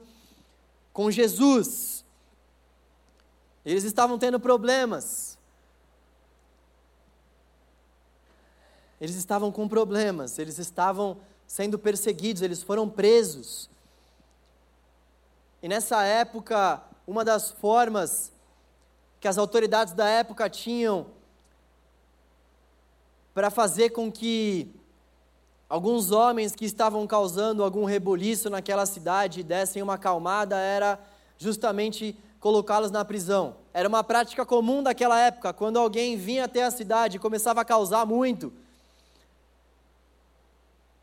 [0.94, 2.06] com Jesus.
[3.66, 5.38] Eles estavam tendo problemas.
[9.02, 13.70] Eles estavam com problemas, eles estavam sendo perseguidos, eles foram presos.
[15.64, 18.34] E nessa época, uma das formas
[19.22, 21.06] que as autoridades da época tinham
[23.34, 24.70] para fazer com que
[25.70, 31.00] alguns homens que estavam causando algum rebuliço naquela cidade dessem uma calmada era
[31.38, 33.56] justamente colocá-los na prisão.
[33.74, 37.66] Era uma prática comum daquela época, quando alguém vinha até a cidade e começava a
[37.66, 38.52] causar muito.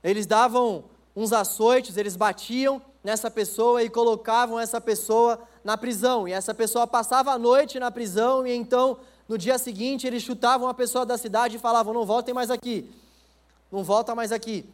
[0.04, 0.84] Eles davam
[1.16, 6.28] uns açoites, eles batiam nessa pessoa e colocavam essa pessoa na prisão.
[6.28, 10.68] E essa pessoa passava a noite na prisão e então no dia seguinte eles chutavam
[10.68, 12.90] a pessoa da cidade e falavam: "Não voltem mais aqui.
[13.70, 14.68] Não volta mais aqui".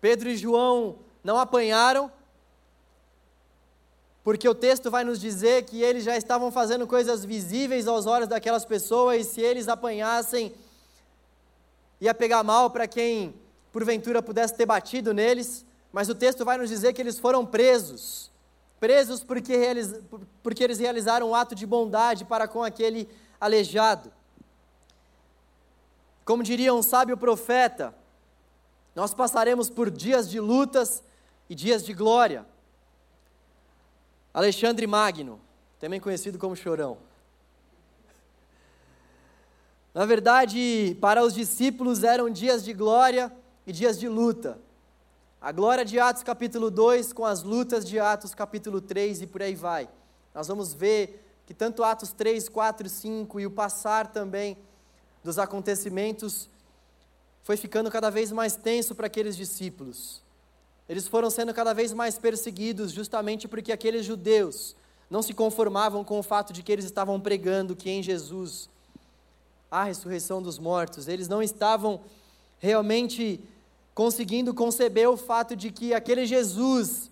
[0.00, 2.10] Pedro e João não apanharam,
[4.22, 8.28] porque o texto vai nos dizer que eles já estavam fazendo coisas visíveis aos olhos
[8.28, 10.54] daquelas pessoas, e se eles apanhassem,
[12.00, 13.34] ia pegar mal para quem
[13.72, 18.30] porventura pudesse ter batido neles, mas o texto vai nos dizer que eles foram presos.
[18.80, 19.94] Presos porque, realiz...
[20.42, 23.08] porque eles realizaram um ato de bondade para com aquele
[23.40, 24.12] aleijado.
[26.24, 27.94] Como diria um sábio profeta,
[28.94, 31.02] nós passaremos por dias de lutas
[31.48, 32.46] e dias de glória.
[34.32, 35.40] Alexandre Magno,
[35.80, 36.98] também conhecido como Chorão.
[39.94, 43.32] Na verdade, para os discípulos eram dias de glória
[43.68, 44.58] e dias de luta.
[45.38, 49.42] A glória de Atos capítulo 2 com as lutas de Atos capítulo 3 e por
[49.42, 49.90] aí vai.
[50.34, 54.56] Nós vamos ver que tanto Atos 3, 4 5 e o passar também
[55.22, 56.48] dos acontecimentos
[57.42, 60.22] foi ficando cada vez mais tenso para aqueles discípulos.
[60.88, 64.74] Eles foram sendo cada vez mais perseguidos justamente porque aqueles judeus
[65.10, 68.70] não se conformavam com o fato de que eles estavam pregando que em Jesus
[69.70, 71.06] há ressurreição dos mortos.
[71.06, 72.00] Eles não estavam
[72.58, 73.40] realmente
[73.98, 77.10] conseguindo conceber o fato de que aquele Jesus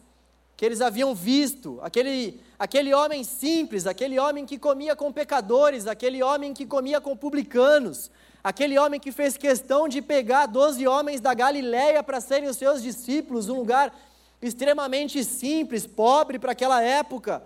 [0.57, 6.23] que eles haviam visto, aquele, aquele homem simples, aquele homem que comia com pecadores, aquele
[6.23, 8.09] homem que comia com publicanos,
[8.43, 12.81] aquele homem que fez questão de pegar doze homens da Galiléia para serem os seus
[12.81, 13.93] discípulos, um lugar
[14.41, 17.43] extremamente simples, pobre para aquela época.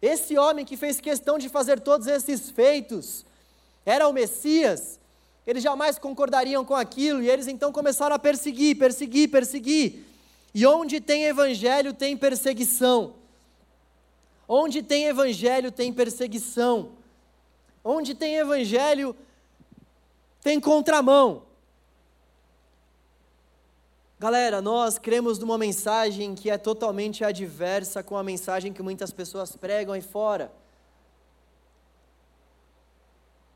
[0.00, 3.26] Esse homem que fez questão de fazer todos esses feitos,
[3.84, 5.00] era o Messias,
[5.48, 10.04] eles jamais concordariam com aquilo, e eles então começaram a perseguir, perseguir, perseguir.
[10.54, 13.14] E onde tem evangelho, tem perseguição.
[14.46, 16.90] Onde tem evangelho, tem perseguição.
[17.82, 19.16] Onde tem evangelho,
[20.42, 21.44] tem contramão.
[24.20, 29.56] Galera, nós cremos numa mensagem que é totalmente adversa com a mensagem que muitas pessoas
[29.56, 30.52] pregam aí fora.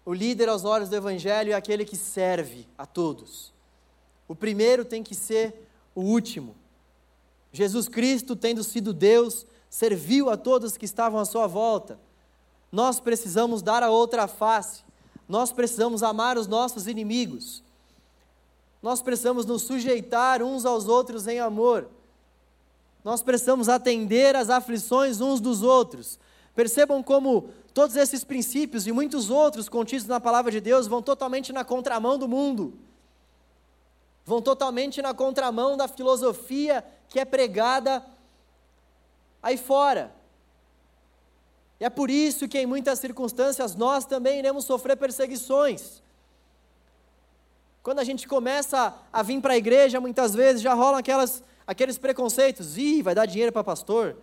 [0.05, 3.53] O líder aos olhos do Evangelho é aquele que serve a todos.
[4.27, 6.57] O primeiro tem que ser o último.
[7.53, 12.01] Jesus Cristo, tendo sido Deus, serviu a todos que estavam à sua volta.
[12.71, 14.83] Nós precisamos dar a outra face.
[15.29, 17.63] Nós precisamos amar os nossos inimigos.
[18.83, 21.89] Nós precisamos nos sujeitar uns aos outros em amor.
[23.05, 26.19] nós precisamos atender às aflições uns dos outros.
[26.55, 31.53] Percebam como todos esses princípios e muitos outros contidos na palavra de Deus vão totalmente
[31.53, 32.79] na contramão do mundo.
[34.25, 38.05] Vão totalmente na contramão da filosofia que é pregada
[39.43, 40.15] aí fora.
[41.81, 46.01] E é por isso que, em muitas circunstâncias, nós também iremos sofrer perseguições.
[47.83, 51.99] Quando a gente começa a vir para a igreja, muitas vezes já rolam aquelas, aqueles
[51.99, 52.79] preconceitos.
[52.79, 54.17] Ih, vai dar dinheiro para pastor.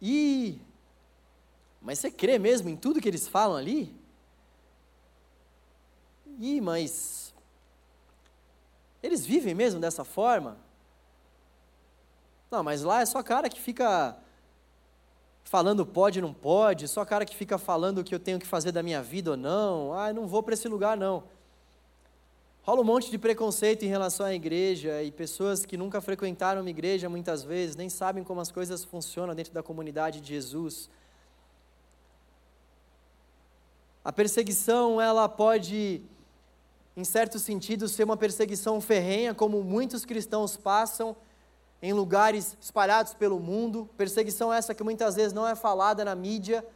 [0.00, 0.60] Ih,
[1.80, 3.94] mas você crê mesmo em tudo que eles falam ali?
[6.38, 7.34] Ih, mas
[9.02, 10.58] eles vivem mesmo dessa forma?
[12.50, 14.16] Não, mas lá é só cara que fica
[15.44, 18.72] falando pode não pode, só cara que fica falando o que eu tenho que fazer
[18.72, 19.92] da minha vida ou não.
[19.92, 21.24] Ah, não vou para esse lugar não.
[22.66, 26.68] Rola um monte de preconceito em relação à igreja e pessoas que nunca frequentaram uma
[26.68, 30.90] igreja muitas vezes nem sabem como as coisas funcionam dentro da comunidade de Jesus.
[34.04, 36.02] A perseguição, ela pode,
[36.96, 41.14] em certo sentido, ser uma perseguição ferrenha, como muitos cristãos passam
[41.80, 43.88] em lugares espalhados pelo mundo.
[43.96, 46.66] Perseguição essa que muitas vezes não é falada na mídia.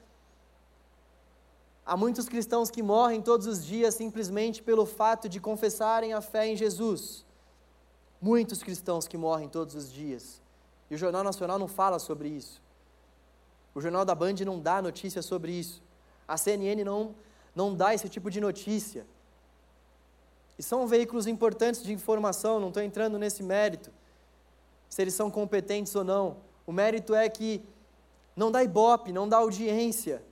[1.85, 6.47] Há muitos cristãos que morrem todos os dias simplesmente pelo fato de confessarem a fé
[6.47, 7.25] em Jesus.
[8.21, 10.41] Muitos cristãos que morrem todos os dias.
[10.91, 12.63] E o Jornal Nacional não fala sobre isso.
[13.75, 15.83] O Jornal da Band não dá notícia sobre isso.
[16.27, 17.15] A CNN não,
[17.55, 19.07] não dá esse tipo de notícia.
[20.59, 23.91] E são veículos importantes de informação, não estou entrando nesse mérito
[24.91, 26.39] se eles são competentes ou não.
[26.67, 27.65] O mérito é que
[28.37, 30.23] não dá ibope, não dá audiência.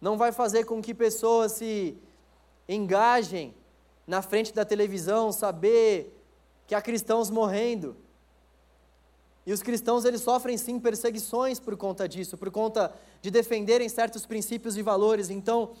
[0.00, 1.96] Não vai fazer com que pessoas se
[2.68, 3.54] engajem
[4.06, 6.16] na frente da televisão, saber
[6.66, 7.96] que há cristãos morrendo.
[9.46, 14.24] E os cristãos eles sofrem sim perseguições por conta disso, por conta de defenderem certos
[14.24, 15.30] princípios e valores.
[15.30, 15.72] Então,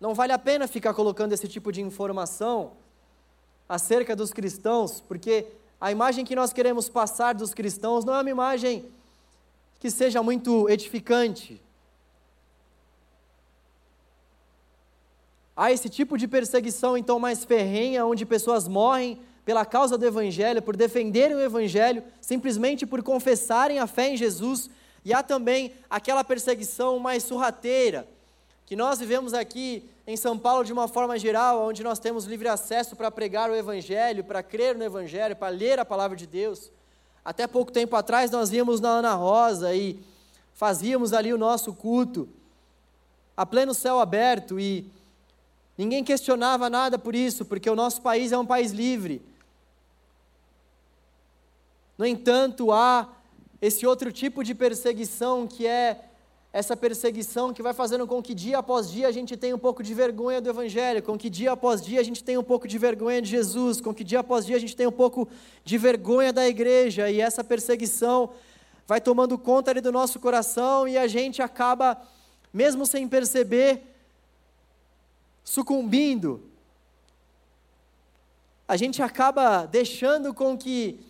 [0.00, 2.72] não vale a pena ficar colocando esse tipo de informação
[3.68, 5.46] acerca dos cristãos, porque
[5.80, 8.90] a imagem que nós queremos passar dos cristãos não é uma imagem
[9.78, 11.60] que seja muito edificante.
[15.60, 20.62] Há esse tipo de perseguição então mais ferrenha, onde pessoas morrem pela causa do Evangelho,
[20.62, 24.70] por defenderem o Evangelho, simplesmente por confessarem a fé em Jesus,
[25.04, 28.06] e há também aquela perseguição mais surrateira,
[28.66, 32.46] que nós vivemos aqui em São Paulo de uma forma geral, onde nós temos livre
[32.46, 36.70] acesso para pregar o Evangelho, para crer no Evangelho, para ler a palavra de Deus.
[37.24, 39.98] Até pouco tempo atrás nós íamos na Ana Rosa e
[40.54, 42.28] fazíamos ali o nosso culto,
[43.36, 44.88] a pleno céu aberto, e
[45.78, 49.22] ninguém questionava nada por isso, porque o nosso país é um país livre.
[51.96, 53.08] No entanto, há
[53.62, 56.04] esse outro tipo de perseguição que é
[56.52, 59.82] essa perseguição que vai fazendo com que dia após dia a gente tenha um pouco
[59.82, 62.78] de vergonha do Evangelho, com que dia após dia a gente tenha um pouco de
[62.78, 65.28] vergonha de Jesus, com que dia após dia a gente tenha um pouco
[65.64, 68.30] de vergonha da igreja, e essa perseguição
[68.86, 72.00] vai tomando conta ali do nosso coração e a gente acaba,
[72.52, 73.82] mesmo sem perceber,
[75.48, 76.42] sucumbindo.
[78.66, 81.00] A gente acaba deixando com que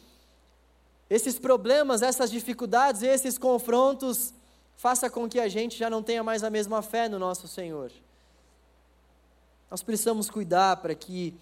[1.11, 4.33] esses problemas, essas dificuldades, esses confrontos
[4.77, 7.91] faça com que a gente já não tenha mais a mesma fé no nosso Senhor.
[9.69, 11.35] Nós precisamos cuidar para que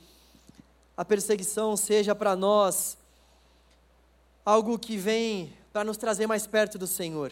[0.97, 2.97] a perseguição seja para nós
[4.43, 7.31] algo que vem para nos trazer mais perto do Senhor.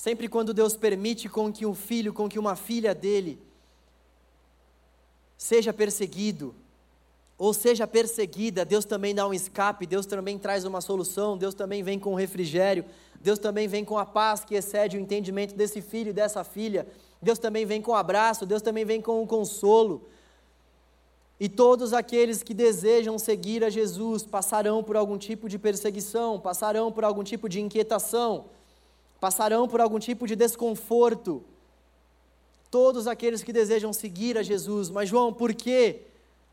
[0.00, 3.38] Sempre quando Deus permite com que um filho, com que uma filha dele
[5.36, 6.54] seja perseguido,
[7.36, 11.82] ou seja perseguida, Deus também dá um escape, Deus também traz uma solução, Deus também
[11.82, 12.86] vem com refrigério,
[13.20, 16.86] Deus também vem com a paz que excede o entendimento desse filho e dessa filha,
[17.20, 20.08] Deus também vem com o abraço, Deus também vem com o consolo.
[21.38, 26.90] E todos aqueles que desejam seguir a Jesus passarão por algum tipo de perseguição, passarão
[26.90, 28.46] por algum tipo de inquietação,
[29.20, 31.44] passarão por algum tipo de desconforto.
[32.70, 36.06] Todos aqueles que desejam seguir a Jesus, mas João, por quê?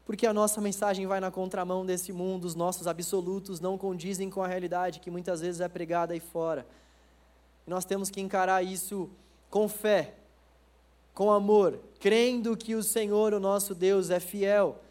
[0.07, 4.41] porque a nossa mensagem vai na contramão desse mundo, os nossos absolutos não condizem com
[4.41, 6.65] a realidade que muitas vezes é pregada aí fora.
[7.68, 9.09] E nós temos que encarar isso
[9.49, 10.13] com fé,
[11.13, 14.82] com amor, crendo que o Senhor, o nosso Deus, é fiel,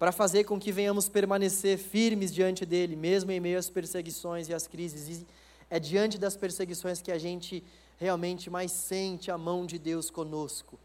[0.00, 4.52] para fazer com que venhamos permanecer firmes diante dele, mesmo em meio às perseguições e
[4.52, 5.20] às crises.
[5.20, 5.26] E
[5.72, 7.64] é diante das perseguições que a gente
[7.98, 10.78] realmente mais sente a mão de Deus conosco.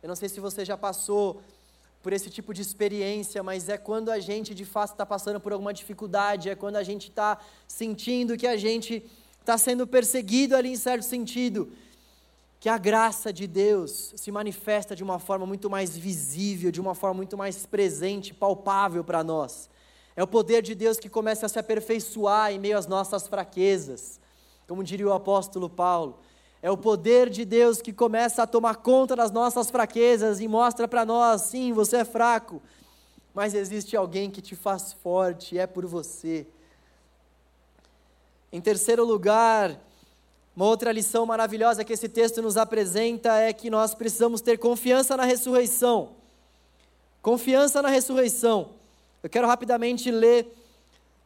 [0.00, 1.42] Eu não sei se você já passou
[2.00, 5.52] por esse tipo de experiência, mas é quando a gente de fato está passando por
[5.52, 9.04] alguma dificuldade, é quando a gente está sentindo que a gente
[9.40, 11.68] está sendo perseguido ali em certo sentido,
[12.60, 16.94] que a graça de Deus se manifesta de uma forma muito mais visível, de uma
[16.94, 19.68] forma muito mais presente, palpável para nós.
[20.14, 24.19] É o poder de Deus que começa a se aperfeiçoar em meio às nossas fraquezas,
[24.70, 26.20] como diria o apóstolo Paulo.
[26.62, 30.86] É o poder de Deus que começa a tomar conta das nossas fraquezas e mostra
[30.86, 32.62] para nós: sim, você é fraco,
[33.34, 36.46] mas existe alguém que te faz forte, é por você.
[38.52, 39.76] Em terceiro lugar,
[40.54, 45.16] uma outra lição maravilhosa que esse texto nos apresenta é que nós precisamos ter confiança
[45.16, 46.10] na ressurreição.
[47.20, 48.68] Confiança na ressurreição.
[49.20, 50.56] Eu quero rapidamente ler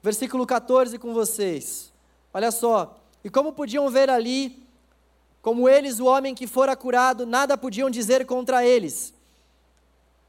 [0.02, 1.92] versículo 14 com vocês.
[2.32, 3.03] Olha só.
[3.24, 4.62] E como podiam ver ali,
[5.40, 9.14] como eles, o homem que fora curado, nada podiam dizer contra eles.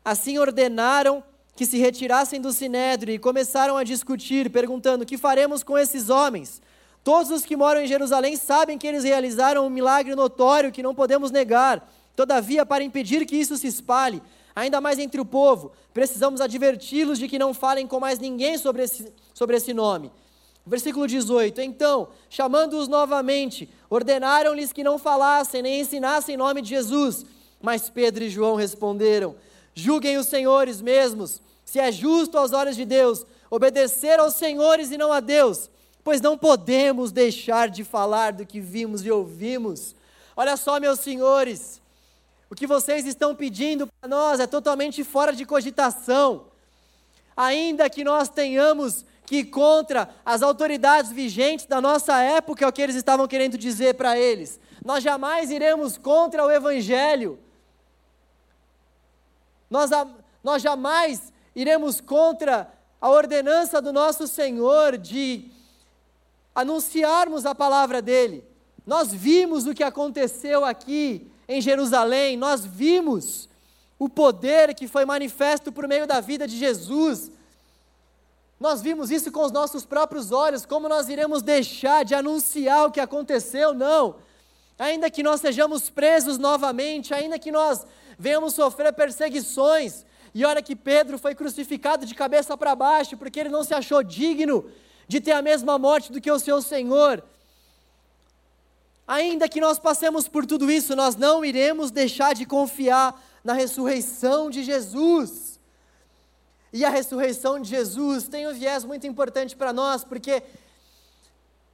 [0.03, 1.21] Assim ordenaram
[1.55, 6.61] que se retirassem do sinédrio e começaram a discutir, perguntando: Que faremos com esses homens?
[7.03, 10.95] Todos os que moram em Jerusalém sabem que eles realizaram um milagre notório que não
[10.95, 11.87] podemos negar.
[12.15, 14.21] Todavia, para impedir que isso se espalhe,
[14.55, 18.83] ainda mais entre o povo, precisamos adverti-los de que não falem com mais ninguém sobre
[18.83, 20.11] esse, sobre esse nome.
[20.65, 27.25] Versículo 18: Então, chamando-os novamente, ordenaram-lhes que não falassem nem ensinassem em nome de Jesus.
[27.61, 29.35] Mas Pedro e João responderam:
[29.73, 34.97] Julguem os senhores mesmos, se é justo aos olhos de Deus obedecer aos senhores e
[34.97, 35.69] não a Deus,
[36.03, 39.95] pois não podemos deixar de falar do que vimos e ouvimos.
[40.35, 41.81] Olha só, meus senhores,
[42.49, 46.47] o que vocês estão pedindo para nós é totalmente fora de cogitação.
[47.35, 52.81] Ainda que nós tenhamos que contra as autoridades vigentes da nossa época é o que
[52.81, 54.59] eles estavam querendo dizer para eles.
[54.83, 57.39] Nós jamais iremos contra o Evangelho.
[59.69, 59.89] Nós,
[60.43, 62.71] nós jamais iremos contra
[63.01, 65.49] a ordenança do nosso Senhor de
[66.53, 68.43] anunciarmos a palavra dele.
[68.85, 73.49] Nós vimos o que aconteceu aqui em Jerusalém, nós vimos
[73.97, 77.31] o poder que foi manifesto por meio da vida de Jesus
[78.59, 82.91] nós vimos isso com os nossos próprios olhos, como nós iremos deixar de anunciar o
[82.91, 83.73] que aconteceu?
[83.73, 84.15] Não.
[84.79, 87.85] Ainda que nós sejamos presos novamente, ainda que nós
[88.17, 93.49] venhamos sofrer perseguições, e olha que Pedro foi crucificado de cabeça para baixo, porque ele
[93.49, 94.69] não se achou digno
[95.07, 97.23] de ter a mesma morte do que o seu Senhor.
[99.07, 104.49] Ainda que nós passemos por tudo isso, nós não iremos deixar de confiar na ressurreição
[104.49, 105.54] de Jesus
[106.75, 110.43] e a ressurreição de Jesus tem um viés muito importante para nós, porque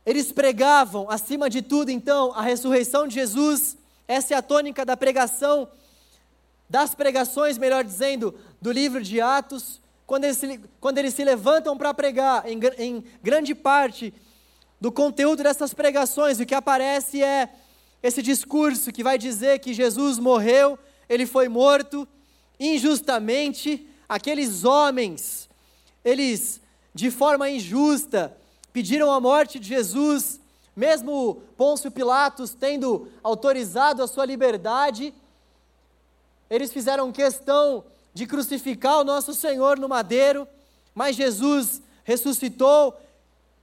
[0.06, 3.76] eles pregavam, acima de tudo, então, a ressurreição de Jesus.
[4.08, 5.68] Essa é a tônica da pregação,
[6.70, 9.82] das pregações, melhor dizendo, do livro de Atos.
[10.06, 14.14] Quando eles se, quando eles se levantam para pregar, em, em grande parte
[14.80, 17.50] do conteúdo dessas pregações, o que aparece é
[18.04, 20.78] esse discurso que vai dizer que Jesus morreu,
[21.10, 22.08] ele foi morto
[22.60, 25.50] injustamente, aqueles homens,
[26.04, 26.60] eles,
[26.94, 28.36] de forma injusta,
[28.74, 30.38] pediram a morte de Jesus,
[30.76, 35.14] mesmo Pôncio Pilatos tendo autorizado a sua liberdade,
[36.50, 40.46] eles fizeram questão de crucificar o nosso Senhor no madeiro,
[40.94, 42.94] mas Jesus ressuscitou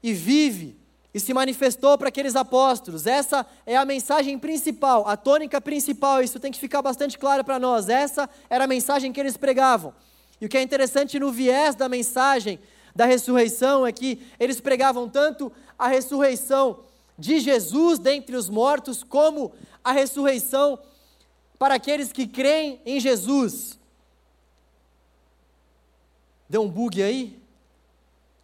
[0.03, 0.78] e vive
[1.12, 3.07] e se manifestou para aqueles apóstolos.
[3.07, 7.59] Essa é a mensagem principal, a tônica principal, isso tem que ficar bastante claro para
[7.59, 7.90] nós.
[7.90, 9.92] Essa era a mensagem que eles pregavam.
[10.41, 12.59] E o que é interessante no viés da mensagem
[12.95, 16.80] da ressurreição é que eles pregavam tanto a ressurreição
[17.18, 20.78] de Jesus dentre os mortos, como a ressurreição
[21.59, 23.78] para aqueles que creem em Jesus.
[26.49, 27.39] Deu um bug aí?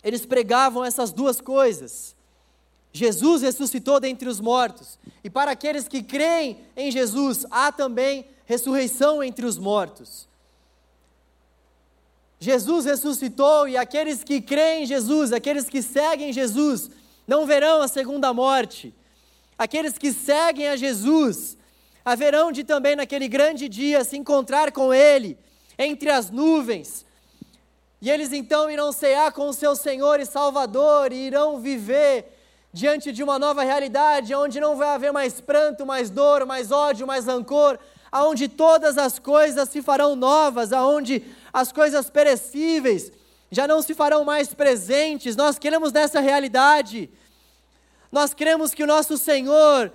[0.03, 2.15] Eles pregavam essas duas coisas.
[2.93, 9.21] Jesus ressuscitou dentre os mortos, e para aqueles que creem em Jesus, há também ressurreição
[9.21, 10.29] entre os mortos.
[12.39, 16.91] Jesus ressuscitou e aqueles que creem em Jesus, aqueles que seguem Jesus,
[17.27, 18.95] não verão a segunda morte.
[19.57, 21.57] Aqueles que seguem a Jesus
[22.05, 25.39] haverão de também naquele grande dia se encontrar com Ele
[25.79, 27.07] entre as nuvens.
[28.01, 32.27] E eles então irão cear com o seu Senhor e Salvador e irão viver
[32.71, 37.07] diante de uma nova realidade, onde não vai haver mais pranto, mais dor, mais ódio,
[37.07, 37.79] mais rancor,
[38.15, 41.21] aonde todas as coisas se farão novas, aonde
[41.53, 43.11] as coisas perecíveis
[43.51, 45.35] já não se farão mais presentes.
[45.35, 47.11] Nós queremos nessa realidade.
[48.13, 49.91] Nós cremos que o nosso Senhor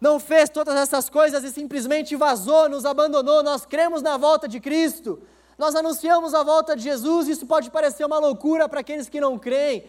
[0.00, 3.42] não fez todas essas coisas e simplesmente vazou, nos abandonou.
[3.42, 5.20] Nós cremos na volta de Cristo.
[5.58, 9.36] Nós anunciamos a volta de Jesus, isso pode parecer uma loucura para aqueles que não
[9.36, 9.84] creem,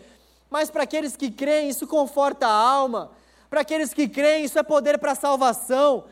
[0.49, 3.11] mas para aqueles que creem, isso conforta a alma.
[3.47, 6.05] Para aqueles que creem, isso é poder para a salvação.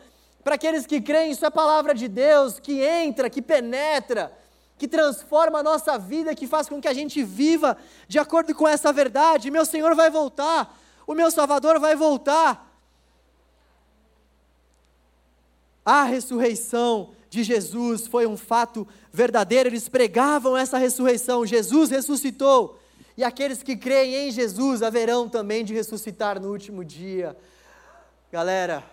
[0.43, 4.31] Para aqueles que creem, isso é palavra de Deus que entra, que penetra,
[4.77, 7.77] que transforma a nossa vida, que faz com que a gente viva
[8.07, 9.49] de acordo com essa verdade.
[9.49, 10.77] Meu Senhor vai voltar,
[11.07, 12.69] o meu Salvador vai voltar.
[15.85, 21.45] A ressurreição de Jesus foi um fato verdadeiro, eles pregavam essa ressurreição.
[21.45, 22.79] Jesus ressuscitou,
[23.15, 27.37] e aqueles que creem em Jesus haverão também de ressuscitar no último dia.
[28.31, 28.83] Galera,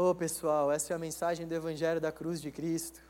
[0.00, 3.00] oh pessoal, essa é a mensagem do Evangelho da cruz de Cristo.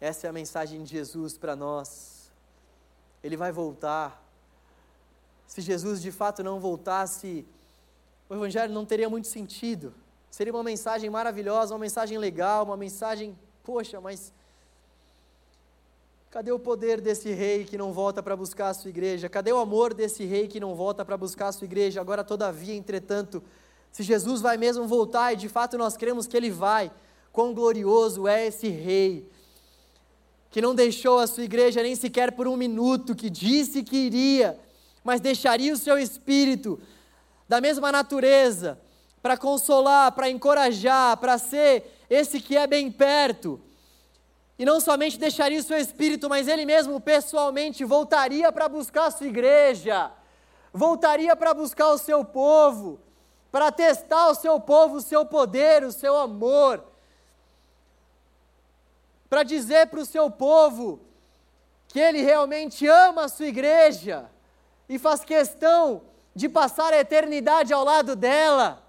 [0.00, 2.32] Essa é a mensagem de Jesus para nós.
[3.22, 4.20] Ele vai voltar.
[5.46, 7.46] Se Jesus de fato não voltasse,
[8.28, 9.94] o Evangelho não teria muito sentido.
[10.32, 14.32] Seria uma mensagem maravilhosa, uma mensagem legal, uma mensagem, poxa, mas
[16.28, 19.28] cadê o poder desse rei que não volta para buscar a sua igreja?
[19.28, 22.00] Cadê o amor desse rei que não volta para buscar a sua igreja?
[22.00, 23.40] Agora, todavia, entretanto,
[23.96, 26.92] se Jesus vai mesmo voltar, e de fato nós cremos que ele vai,
[27.32, 29.26] quão glorioso é esse rei,
[30.50, 34.60] que não deixou a sua igreja nem sequer por um minuto, que disse que iria,
[35.02, 36.78] mas deixaria o seu espírito
[37.48, 38.78] da mesma natureza
[39.22, 43.58] para consolar, para encorajar, para ser esse que é bem perto.
[44.58, 49.10] E não somente deixaria o seu espírito, mas ele mesmo pessoalmente voltaria para buscar a
[49.10, 50.12] sua igreja,
[50.70, 53.00] voltaria para buscar o seu povo,
[53.50, 56.82] para testar o seu povo, o seu poder, o seu amor,
[59.28, 61.00] para dizer para o seu povo
[61.88, 64.30] que ele realmente ama a sua igreja
[64.88, 66.02] e faz questão
[66.34, 68.82] de passar a eternidade ao lado dela.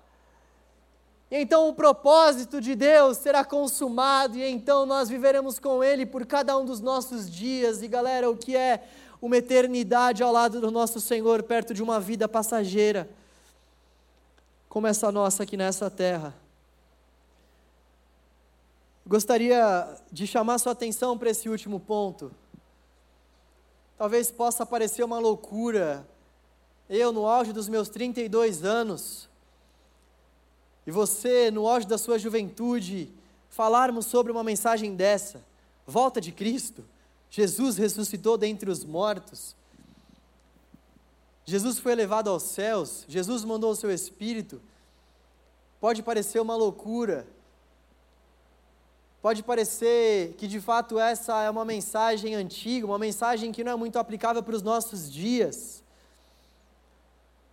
[1.30, 6.26] E então o propósito de Deus será consumado, e então nós viveremos com Ele por
[6.26, 7.82] cada um dos nossos dias.
[7.82, 8.84] E galera, o que é
[9.22, 13.10] uma eternidade ao lado do nosso Senhor, perto de uma vida passageira,
[14.78, 16.36] como essa nossa aqui nessa terra?
[19.08, 22.32] Gostaria de chamar sua atenção para esse último ponto.
[23.98, 26.08] Talvez possa parecer uma loucura,
[26.88, 29.28] eu, no auge dos meus 32 anos,
[30.86, 33.12] e você, no auge da sua juventude,
[33.50, 35.44] falarmos sobre uma mensagem dessa,
[35.88, 36.86] volta de Cristo,
[37.32, 39.56] Jesus ressuscitou dentre os mortos,
[41.50, 44.62] Jesus foi elevado aos céus, Jesus mandou o seu Espírito,
[45.80, 47.26] pode parecer uma loucura,
[49.22, 53.76] pode parecer que de fato essa é uma mensagem antiga, uma mensagem que não é
[53.78, 55.82] muito aplicável para os nossos dias,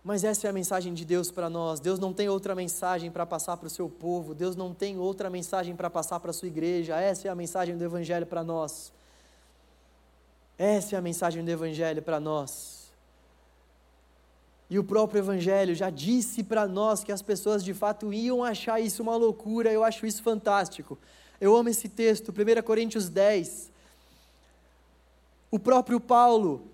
[0.03, 1.79] mas essa é a mensagem de Deus para nós.
[1.79, 4.35] Deus não tem outra mensagem para passar para o seu povo.
[4.35, 6.95] Deus não tem outra mensagem para passar para a sua igreja.
[6.95, 8.93] Essa é a mensagem do Evangelho para nós.
[10.59, 12.84] Essa é a mensagem do Evangelho para nós.
[14.69, 18.79] E o próprio Evangelho já disse para nós que as pessoas de fato iam achar
[18.79, 19.71] isso uma loucura.
[19.71, 20.97] Eu acho isso fantástico.
[21.39, 23.71] Eu amo esse texto, 1 Coríntios 10.
[25.51, 26.67] O próprio Paulo,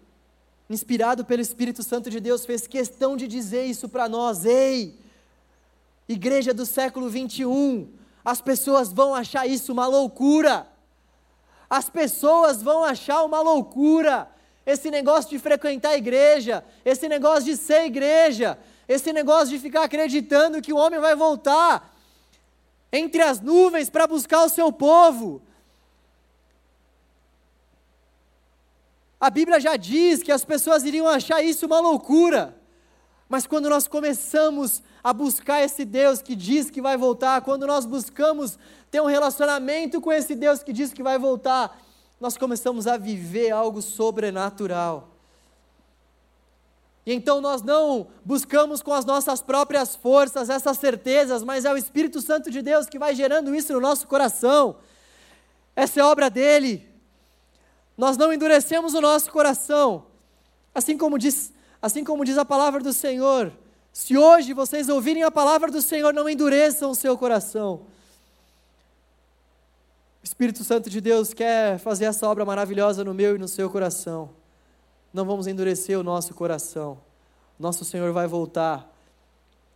[0.69, 4.97] inspirado pelo Espírito Santo de Deus, fez questão de dizer isso para nós: ei,
[6.07, 7.89] igreja do século 21,
[8.23, 10.65] as pessoas vão achar isso uma loucura.
[11.69, 14.29] As pessoas vão achar uma loucura
[14.71, 18.57] esse negócio de frequentar a igreja, esse negócio de ser igreja,
[18.87, 21.95] esse negócio de ficar acreditando que o homem vai voltar
[22.91, 25.41] entre as nuvens para buscar o seu povo.
[29.19, 32.55] A Bíblia já diz que as pessoas iriam achar isso uma loucura.
[33.29, 37.85] Mas quando nós começamos a buscar esse Deus que diz que vai voltar, quando nós
[37.85, 38.57] buscamos
[38.89, 41.79] ter um relacionamento com esse Deus que diz que vai voltar,
[42.21, 45.09] nós começamos a viver algo sobrenatural.
[47.05, 51.77] E então nós não buscamos com as nossas próprias forças essas certezas, mas é o
[51.77, 54.77] Espírito Santo de Deus que vai gerando isso no nosso coração.
[55.75, 56.91] Essa é obra dele
[58.01, 60.07] nós não endurecemos o nosso coração.
[60.73, 63.51] Assim como diz, assim como diz a palavra do Senhor,
[63.93, 67.81] se hoje vocês ouvirem a palavra do Senhor, não endureçam o seu coração.
[70.31, 74.29] Espírito Santo de Deus quer fazer essa obra maravilhosa no meu e no seu coração.
[75.13, 76.97] Não vamos endurecer o nosso coração.
[77.59, 78.89] Nosso Senhor vai voltar.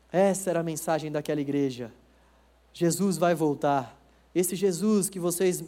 [0.09, 1.91] Essa era a mensagem daquela igreja.
[2.73, 3.99] Jesus vai voltar.
[4.33, 5.61] Esse Jesus que vocês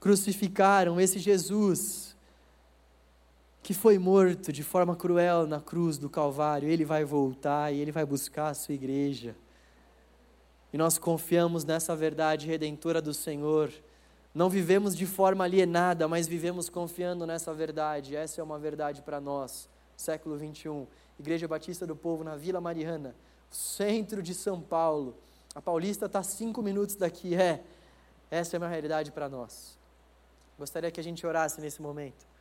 [0.00, 2.16] crucificaram esse Jesus
[3.62, 7.92] que foi morto de forma cruel na cruz do Calvário, ele vai voltar e ele
[7.92, 9.36] vai buscar a sua igreja.
[10.72, 13.72] E nós confiamos nessa verdade redentora do Senhor,
[14.34, 18.16] Não vivemos de forma alienada, mas vivemos confiando nessa verdade.
[18.16, 20.86] Essa é uma verdade para nós, século 21.
[21.20, 23.14] Igreja Batista do Povo na Vila Mariana,
[23.50, 25.14] centro de São Paulo.
[25.54, 27.34] A Paulista está cinco minutos daqui.
[27.34, 27.62] É,
[28.30, 29.76] essa é uma realidade para nós.
[30.58, 32.31] Gostaria que a gente orasse nesse momento.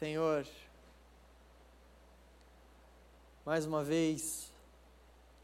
[0.00, 0.46] Senhor,
[3.44, 4.50] mais uma vez,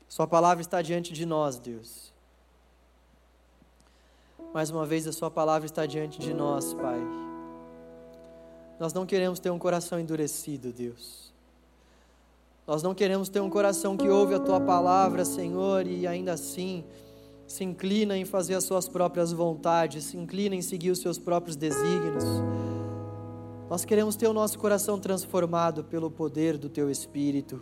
[0.09, 2.11] Sua palavra está diante de nós, Deus.
[4.55, 6.99] Mais uma vez, a Sua palavra está diante de nós, Pai.
[8.81, 11.31] Nós não queremos ter um coração endurecido, Deus.
[12.67, 16.83] Nós não queremos ter um coração que ouve a Tua palavra, Senhor, e ainda assim
[17.47, 21.57] se inclina em fazer as Suas próprias vontades, se inclina em seguir os Seus próprios
[21.57, 22.25] desígnios.
[23.69, 27.61] Nós queremos ter o nosso coração transformado pelo poder do Teu Espírito.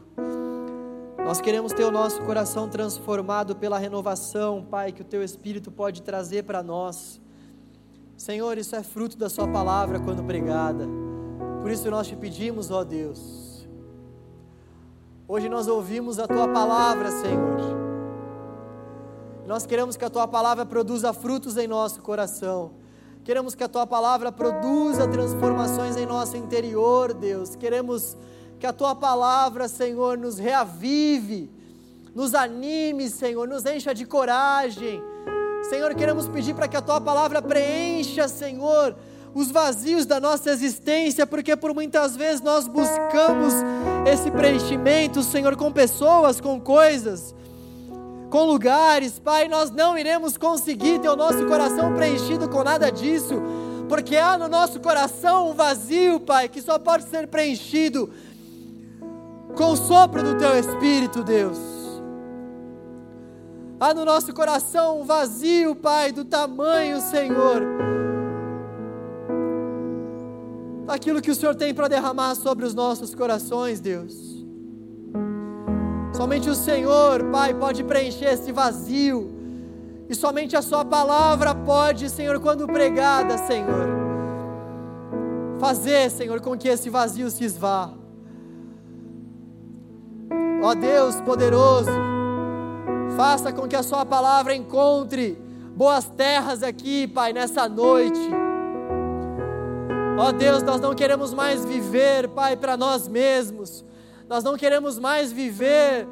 [1.24, 6.02] Nós queremos ter o nosso coração transformado pela renovação, Pai, que o Teu Espírito pode
[6.02, 7.18] trazer para nós.
[8.18, 10.86] Senhor, isso é fruto da Sua palavra quando pregada.
[11.62, 13.66] Por isso nós te pedimos, ó Deus.
[15.26, 17.60] Hoje nós ouvimos a Tua palavra, Senhor.
[19.46, 22.83] Nós queremos que a Tua palavra produza frutos em nosso coração.
[23.24, 27.56] Queremos que a Tua palavra produza transformações em nosso interior, Deus.
[27.56, 28.16] Queremos
[28.60, 31.50] que a tua palavra, Senhor, nos reavive,
[32.14, 35.02] nos anime, Senhor, nos encha de coragem.
[35.68, 38.94] Senhor, queremos pedir para que a tua palavra preencha, Senhor,
[39.34, 43.52] os vazios da nossa existência, porque por muitas vezes nós buscamos
[44.06, 47.34] esse preenchimento, Senhor, com pessoas, com coisas,
[48.34, 53.40] com lugares, Pai, nós não iremos conseguir ter o nosso coração preenchido com nada disso,
[53.88, 58.10] porque há no nosso coração um vazio, Pai, que só pode ser preenchido
[59.54, 61.60] com o sopro do teu Espírito, Deus.
[63.78, 67.62] Há no nosso coração um vazio, Pai, do tamanho, Senhor,
[70.86, 74.33] daquilo que o Senhor tem para derramar sobre os nossos corações, Deus.
[76.14, 79.34] Somente o Senhor, Pai, pode preencher esse vazio.
[80.08, 83.88] E somente a Sua palavra pode, Senhor, quando pregada, Senhor,
[85.58, 87.90] fazer, Senhor, com que esse vazio se esvá.
[90.62, 91.90] Ó Deus poderoso,
[93.16, 95.36] faça com que a Sua palavra encontre
[95.74, 98.30] boas terras aqui, Pai, nessa noite.
[100.16, 103.84] Ó Deus, nós não queremos mais viver, Pai, para nós mesmos,
[104.34, 106.08] nós não queremos mais viver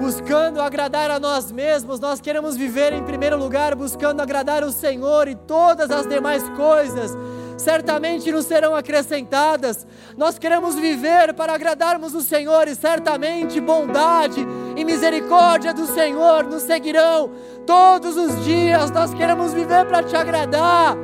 [0.00, 5.28] buscando agradar a nós mesmos, nós queremos viver em primeiro lugar buscando agradar o Senhor
[5.28, 7.14] e todas as demais coisas
[7.58, 9.86] certamente nos serão acrescentadas.
[10.16, 14.40] Nós queremos viver para agradarmos o Senhor e certamente bondade
[14.74, 17.30] e misericórdia do Senhor nos seguirão
[17.66, 18.90] todos os dias.
[18.90, 20.96] Nós queremos viver para te agradar.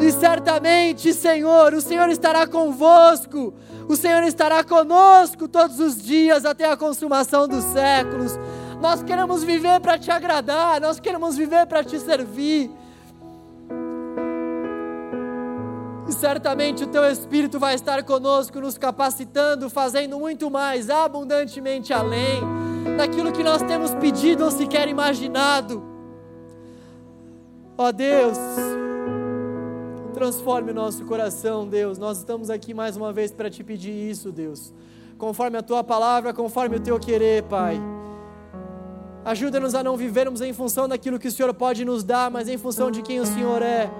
[0.00, 3.52] E certamente, Senhor, o Senhor estará convosco,
[3.92, 8.38] o Senhor estará conosco todos os dias até a consumação dos séculos.
[8.80, 12.70] Nós queremos viver para te agradar, nós queremos viver para te servir.
[16.08, 22.42] E certamente o teu Espírito vai estar conosco, nos capacitando, fazendo muito mais, abundantemente além,
[22.96, 25.82] daquilo que nós temos pedido ou sequer imaginado.
[27.76, 28.38] Ó Deus,
[30.20, 31.96] transforme o nosso coração, Deus.
[31.96, 34.70] Nós estamos aqui mais uma vez para te pedir isso, Deus.
[35.16, 37.80] Conforme a tua palavra, conforme o teu querer, Pai.
[39.24, 42.58] Ajuda-nos a não vivermos em função daquilo que o Senhor pode nos dar, mas em
[42.58, 43.90] função de quem o Senhor é.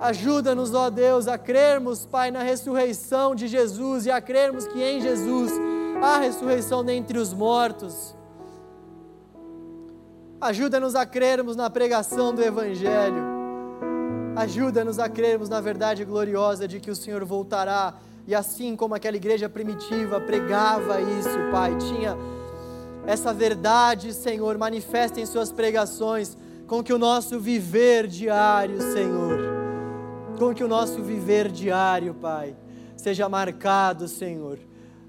[0.00, 5.00] Ajuda-nos, ó Deus, a crermos, Pai, na ressurreição de Jesus e a crermos que em
[5.00, 5.52] Jesus
[6.02, 8.16] há ressurreição dentre os mortos.
[10.40, 13.37] Ajuda-nos a crermos na pregação do Evangelho.
[14.38, 17.94] Ajuda-nos a crermos na verdade gloriosa de que o Senhor voltará.
[18.24, 22.16] E assim como aquela igreja primitiva pregava isso, Pai, tinha
[23.04, 29.40] essa verdade, Senhor, manifesta em Suas pregações, com que o nosso viver diário, Senhor,
[30.38, 32.54] com que o nosso viver diário, Pai,
[32.96, 34.60] seja marcado, Senhor,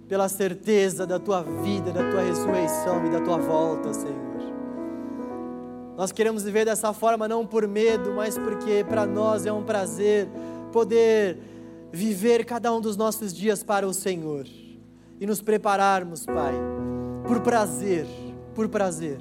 [0.07, 4.28] pela certeza da tua vida, da tua ressurreição e da tua volta, Senhor.
[5.99, 10.29] Nós queremos viver dessa forma não por medo, mas porque para nós é um prazer
[10.71, 11.37] poder
[11.91, 14.47] viver cada um dos nossos dias para o Senhor
[15.19, 16.53] e nos prepararmos, Pai,
[17.27, 18.05] por prazer,
[18.55, 19.19] por prazer.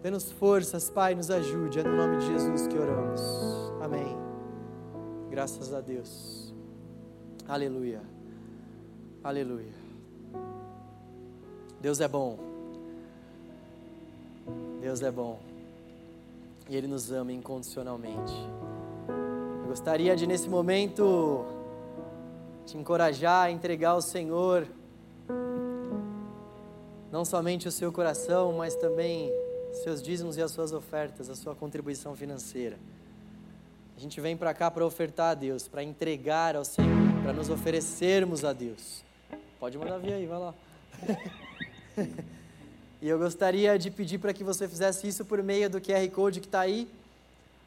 [0.00, 1.80] Dê-nos forças, Pai, nos ajude.
[1.80, 3.20] É no nome de Jesus que oramos.
[3.82, 4.16] Amém.
[5.28, 6.54] Graças a Deus.
[7.48, 8.00] Aleluia.
[9.24, 9.74] Aleluia.
[11.80, 12.51] Deus é bom.
[14.82, 15.38] Deus é bom.
[16.68, 18.32] E Ele nos ama incondicionalmente.
[19.62, 21.46] Eu gostaria de, nesse momento,
[22.66, 24.66] te encorajar a entregar ao Senhor
[27.12, 29.30] não somente o seu coração, mas também
[29.84, 32.76] seus dízimos e as suas ofertas, a sua contribuição financeira.
[33.96, 37.50] A gente vem para cá para ofertar a Deus, para entregar ao Senhor, para nos
[37.50, 39.04] oferecermos a Deus.
[39.60, 40.54] Pode mandar vir aí, vai lá.
[43.02, 46.38] e eu gostaria de pedir para que você fizesse isso por meio do QR Code
[46.38, 46.86] que está aí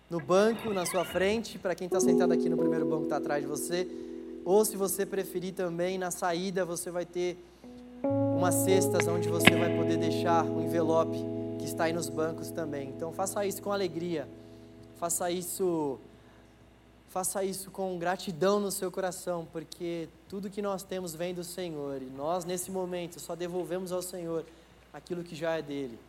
[0.09, 3.17] no banco, na sua frente, para quem está sentado aqui no primeiro banco que está
[3.17, 3.86] atrás de você.
[4.45, 7.38] Ou se você preferir também, na saída você vai ter
[8.01, 11.17] umas cestas onde você vai poder deixar o envelope
[11.59, 12.88] que está aí nos bancos também.
[12.95, 14.29] Então faça isso com alegria.
[14.97, 15.99] Faça isso
[17.09, 22.01] faça isso com gratidão no seu coração, porque tudo que nós temos vem do Senhor
[22.01, 24.45] e nós nesse momento só devolvemos ao Senhor
[24.95, 25.99] aquilo que já é dele.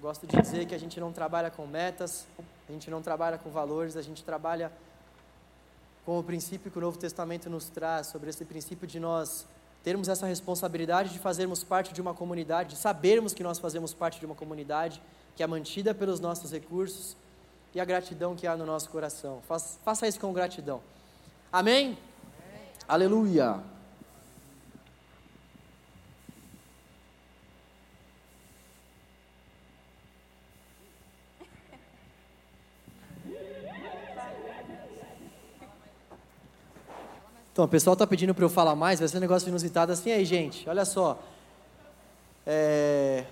[0.00, 2.26] Gosto de dizer que a gente não trabalha com metas,
[2.68, 4.70] a gente não trabalha com valores, a gente trabalha
[6.06, 9.46] com o princípio que o Novo Testamento nos traz, sobre esse princípio de nós
[9.82, 14.20] termos essa responsabilidade de fazermos parte de uma comunidade, de sabermos que nós fazemos parte
[14.20, 15.02] de uma comunidade
[15.36, 17.16] que é mantida pelos nossos recursos
[17.74, 19.42] e a gratidão que há no nosso coração.
[19.48, 20.80] Faça, faça isso com gratidão.
[21.52, 21.98] Amém?
[22.38, 22.68] Amém.
[22.88, 23.73] Aleluia.
[37.54, 40.10] Então, o pessoal está pedindo para eu falar mais, vai ser um negócio inusitado assim
[40.10, 40.68] aí, gente.
[40.68, 41.16] Olha só.
[42.44, 43.22] É...